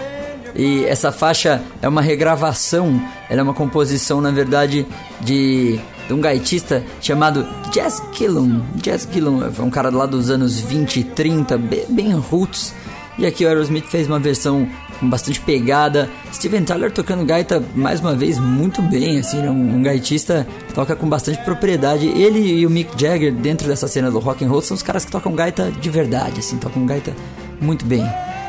E 0.55 0.85
essa 0.87 1.13
faixa 1.13 1.61
é 1.83 1.89
uma 1.89 2.01
regravação, 2.01 3.01
ela 3.29 3.41
é 3.41 3.43
uma 3.43 3.53
composição, 3.53 4.23
na 4.23 4.31
verdade, 4.31 4.87
de, 5.21 5.79
de 6.07 6.15
um 6.15 6.21
gaitista 6.21 6.85
chamado 7.01 7.47
Jazz 7.73 8.03
Gillum. 8.13 8.63
Jazz 8.77 9.09
Gillum 9.11 9.51
foi 9.53 9.65
um 9.65 9.71
cara 9.71 9.91
lá 9.91 10.07
dos 10.07 10.31
anos 10.31 10.61
20 10.61 11.01
e 11.01 11.05
30, 11.05 11.59
bem, 11.89 12.13
roots. 12.13 12.75
E 13.19 13.25
aqui 13.25 13.45
o 13.45 13.49
Aerosmith 13.49 13.87
fez 13.87 14.07
uma 14.07 14.19
versão 14.19 14.69
com 15.01 15.09
bastante 15.09 15.41
pegada. 15.41 16.09
Steven 16.33 16.65
Tyler 16.65 16.91
tocando 16.91 17.25
gaita 17.25 17.63
mais 17.75 18.01
uma 18.01 18.15
vez 18.15 18.39
muito 18.39 18.83
bem, 18.83 19.19
assim, 19.19 19.39
né? 19.39 19.51
um, 19.51 19.77
um 19.77 19.83
gaitista 19.83 20.47
toca 20.75 20.95
com 20.95 21.09
bastante 21.09 21.43
propriedade. 21.43 22.07
Ele 22.07 22.41
e 22.41 22.67
o 22.67 22.71
Mick 22.71 22.91
Jagger 23.01 23.33
dentro 23.33 23.67
dessa 23.69 23.89
cena 23.89 24.11
do 24.11 24.19
rock 24.19 24.45
and 24.45 24.49
roll 24.49 24.61
são 24.61 24.75
os 24.75 24.83
caras 24.83 25.05
que 25.05 25.11
tocam 25.11 25.35
gaita 25.35 25.71
de 25.71 25.91
verdade, 25.91 26.41
assim, 26.41 26.59
tocam 26.59 26.85
gaita 26.85 27.15
muito 27.61 27.85
bem. 27.85 28.05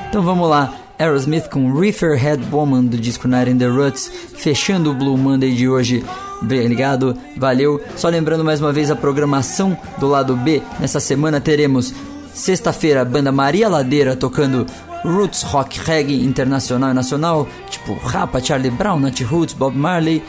Então 0.10 0.22
vamos 0.22 0.50
lá, 0.50 0.74
Aerosmith 1.00 1.50
com 1.50 1.74
Reefer 1.74 2.18
Head 2.18 2.44
Woman 2.52 2.86
do 2.86 2.98
disco 2.98 3.28
Night 3.28 3.52
in 3.52 3.58
the 3.58 3.68
Ruts, 3.68 4.12
fechando 4.36 4.92
o 4.92 4.94
Blue 4.94 5.18
Monday 5.18 5.54
de 5.54 5.68
hoje. 5.70 6.04
Obrigado, 6.42 7.18
valeu. 7.36 7.82
Só 7.96 8.10
lembrando 8.10 8.44
mais 8.44 8.62
uma 8.62 8.72
vez 8.72 8.92
a 8.92 8.96
programação 8.96 9.78
do 10.00 10.08
lado 10.08 10.36
B. 10.36 10.62
Nessa 10.80 11.00
semana 11.00 11.42
teremos 11.42 11.94
sexta-feira 12.34 13.02
a 13.02 13.06
banda 13.06 13.32
Maria 13.32 13.68
Ladeira 13.68 14.16
tocando 14.16 14.66
roots 15.04 15.44
rock 15.44 15.80
reggae 15.80 16.24
internacional 16.24 16.92
e 16.92 16.94
nacional, 16.94 17.48
tipo 17.70 17.94
Rapa, 17.96 18.40
Charlie 18.40 18.70
Brown, 18.70 19.00
Nat 19.00 19.20
Roots, 19.22 19.54
Bob 19.54 19.76
Marley. 19.76 20.24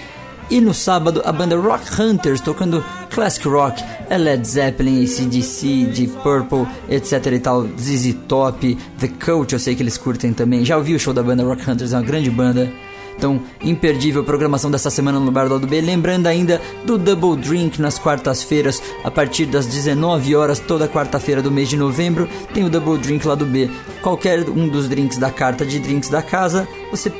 E 0.50 0.62
no 0.62 0.72
sábado 0.72 1.20
a 1.26 1.30
banda 1.30 1.56
Rock 1.56 2.00
Hunters 2.00 2.40
tocando 2.40 2.82
classic 3.10 3.46
rock, 3.46 3.84
Led 4.08 4.48
Zeppelin, 4.48 5.04
ACDC, 5.04 5.90
Deep 5.92 6.14
Purple, 6.22 6.66
etc 6.88 7.26
e 7.26 7.38
tal, 7.38 7.66
ZZ 7.78 8.16
Top, 8.26 8.78
The 8.98 9.08
Coach, 9.22 9.52
eu 9.52 9.58
sei 9.58 9.74
que 9.74 9.82
eles 9.82 9.98
curtem 9.98 10.32
também. 10.32 10.64
Já 10.64 10.78
ouvi 10.78 10.94
o 10.94 10.98
show 10.98 11.12
da 11.12 11.22
banda 11.22 11.44
Rock 11.44 11.70
Hunters, 11.70 11.92
é 11.92 11.96
uma 11.96 12.02
grande 12.02 12.30
banda. 12.30 12.72
Então, 13.18 13.40
imperdível 13.60 14.22
programação 14.22 14.70
dessa 14.70 14.90
semana 14.90 15.18
no 15.18 15.32
Bar 15.32 15.48
do 15.48 15.66
B. 15.66 15.80
Lembrando 15.80 16.28
ainda 16.28 16.62
do 16.84 16.96
Double 16.96 17.36
Drink 17.36 17.82
nas 17.82 17.98
quartas-feiras, 17.98 18.80
a 19.02 19.10
partir 19.10 19.44
das 19.46 19.66
19 19.66 20.36
horas, 20.36 20.60
toda 20.60 20.86
quarta-feira 20.86 21.42
do 21.42 21.50
mês 21.50 21.68
de 21.68 21.76
novembro, 21.76 22.28
tem 22.54 22.64
o 22.64 22.70
Double 22.70 22.96
Drink 22.96 23.26
lá 23.26 23.34
do 23.34 23.44
B. 23.44 23.68
Qualquer 24.02 24.48
um 24.48 24.68
dos 24.68 24.88
drinks 24.88 25.18
da 25.18 25.32
carta 25.32 25.66
de 25.66 25.80
drinks 25.80 26.08
da 26.08 26.22
casa, 26.22 26.68
você 26.92 27.12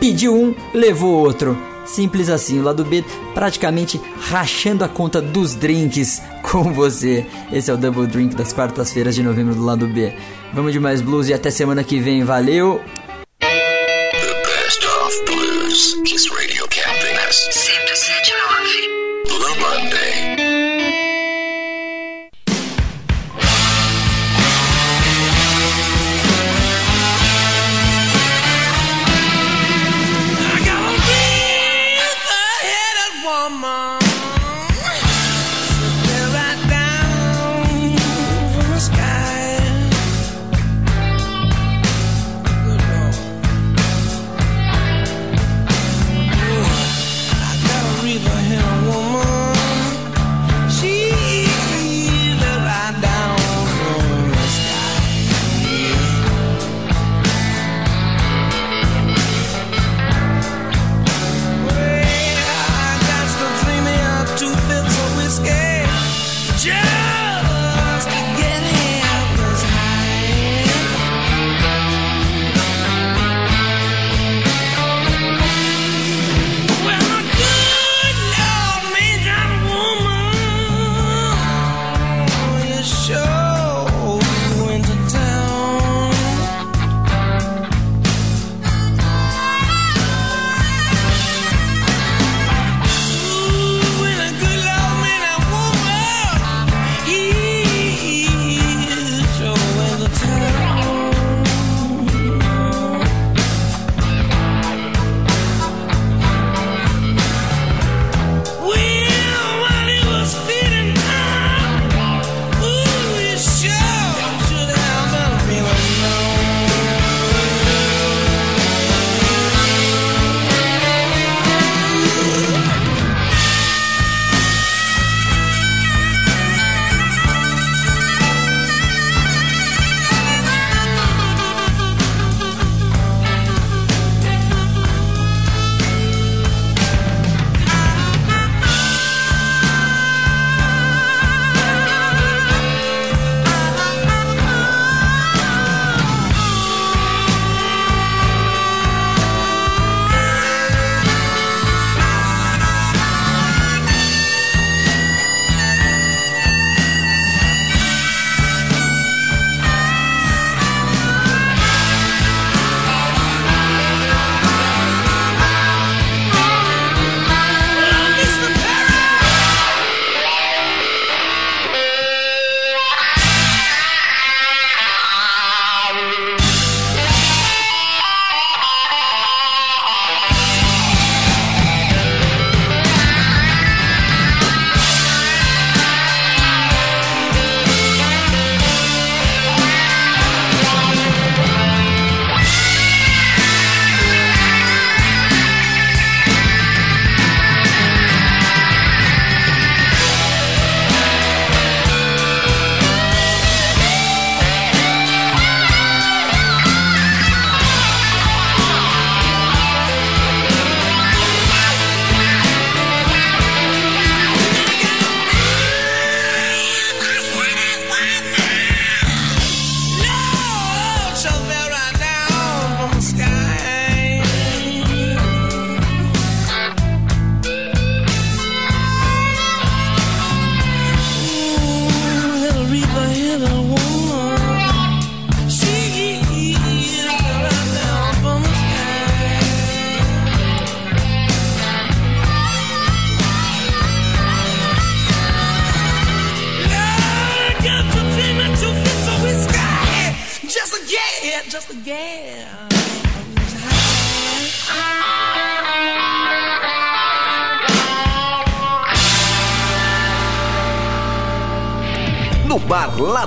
pediu 0.00 0.34
um, 0.34 0.54
levou 0.72 1.12
outro. 1.12 1.58
Simples 1.84 2.30
assim, 2.30 2.58
o 2.58 2.62
lado 2.62 2.82
B 2.82 3.04
praticamente 3.34 4.00
rachando 4.18 4.82
a 4.82 4.88
conta 4.88 5.20
dos 5.20 5.54
drinks 5.54 6.22
com 6.40 6.72
você. 6.72 7.26
Esse 7.52 7.70
é 7.70 7.74
o 7.74 7.76
Double 7.76 8.06
Drink 8.06 8.34
das 8.34 8.50
quartas-feiras 8.50 9.14
de 9.14 9.22
novembro 9.22 9.54
do 9.54 9.62
lado 9.62 9.86
B. 9.86 10.14
Vamos 10.54 10.72
de 10.72 10.80
mais 10.80 11.02
blues 11.02 11.28
e 11.28 11.34
até 11.34 11.50
semana 11.50 11.84
que 11.84 12.00
vem. 12.00 12.24
Valeu! 12.24 12.80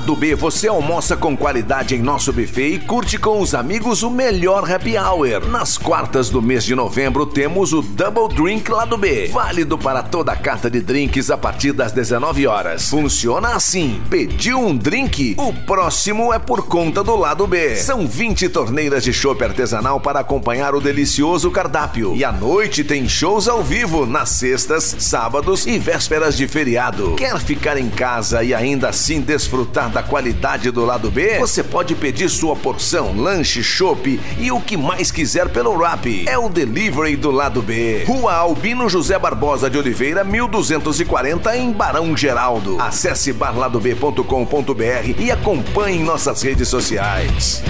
Lado 0.08 0.22
B 0.22 0.36
você 0.36 0.70
almoça 0.70 1.18
com 1.18 1.36
qualidade 1.36 1.94
em 1.94 2.00
nosso 2.02 2.32
buffet 2.32 2.76
e 2.76 2.80
curte 2.80 3.18
com 3.18 3.42
os 3.42 3.54
amigos 3.54 4.04
o 4.04 4.10
melhor 4.10 4.64
happy 4.72 4.98
hour. 4.98 5.46
Nas 5.50 5.78
quartas 5.78 6.30
do 6.30 6.42
mês 6.42 6.64
de 6.64 6.74
novembro 6.74 7.26
temos 7.26 7.74
o 7.74 7.82
Double 7.82 8.34
Drink 8.34 8.72
Lado 8.72 8.98
B, 8.98 9.28
válido 9.28 9.78
para 9.78 10.02
toda 10.02 10.32
a 10.32 10.36
carta 10.38 10.70
de 10.70 10.80
drinks 10.80 11.30
a 11.30 11.38
partir 11.38 11.74
das 11.74 11.92
19 11.92 12.48
horas. 12.48 12.90
Funciona 12.90 13.50
assim: 13.50 14.02
pediu 14.10 14.58
um 14.60 14.78
drink, 14.78 15.36
o 15.38 15.52
próximo 15.52 16.34
é 16.34 16.40
por 16.40 16.68
conta 16.68 17.04
do 17.04 17.18
Lado 17.18 17.46
B. 17.46 17.76
São 17.76 18.08
20 18.08 18.48
torneiras 18.48 19.04
de 19.04 19.12
chopp 19.12 19.44
artesanal 19.44 20.00
para 20.00 20.22
acompanhar 20.22 20.74
o 20.74 20.80
delicioso 20.80 21.52
cardápio. 21.52 22.16
E 22.16 22.24
à 22.24 22.32
noite 22.32 22.82
tem 22.82 23.10
shows 23.10 23.50
ao 23.50 23.62
vivo 23.62 24.06
nas 24.06 24.30
sextas, 24.30 24.96
sábados 25.00 25.68
e 25.68 25.78
vésperas 25.78 26.38
de 26.38 26.48
feriado. 26.48 27.16
Quer 27.16 27.38
ficar 27.40 27.78
em 27.78 27.90
casa 27.90 28.42
e 28.42 28.54
ainda 28.54 28.88
assim 28.88 29.20
desfrutar 29.20 29.97
da 29.98 30.04
qualidade 30.04 30.70
do 30.70 30.86
lado 30.86 31.10
B? 31.10 31.40
Você 31.40 31.64
pode 31.64 31.96
pedir 31.96 32.30
sua 32.30 32.56
porção, 32.56 33.16
lanche, 33.16 33.64
chopp 33.64 34.20
e 34.38 34.52
o 34.52 34.62
que 34.62 34.78
mais 34.78 35.10
quiser 35.12 35.50
pelo 35.50 35.76
Rap. 35.76 36.26
É 36.28 36.38
o 36.38 36.50
delivery 36.50 37.16
do 37.16 37.32
lado 37.32 37.64
B. 37.64 38.04
Rua 38.06 38.36
Albino 38.36 38.88
José 38.88 39.18
Barbosa 39.18 39.72
de 39.72 39.78
Oliveira, 39.78 40.24
1240 40.24 41.58
em 41.58 41.72
Barão 41.72 42.16
Geraldo. 42.16 42.80
Acesse 42.80 43.34
barladob.com.br 43.34 45.20
e 45.20 45.32
acompanhe 45.32 46.04
nossas 46.04 46.44
redes 46.44 46.68
sociais. 46.68 47.64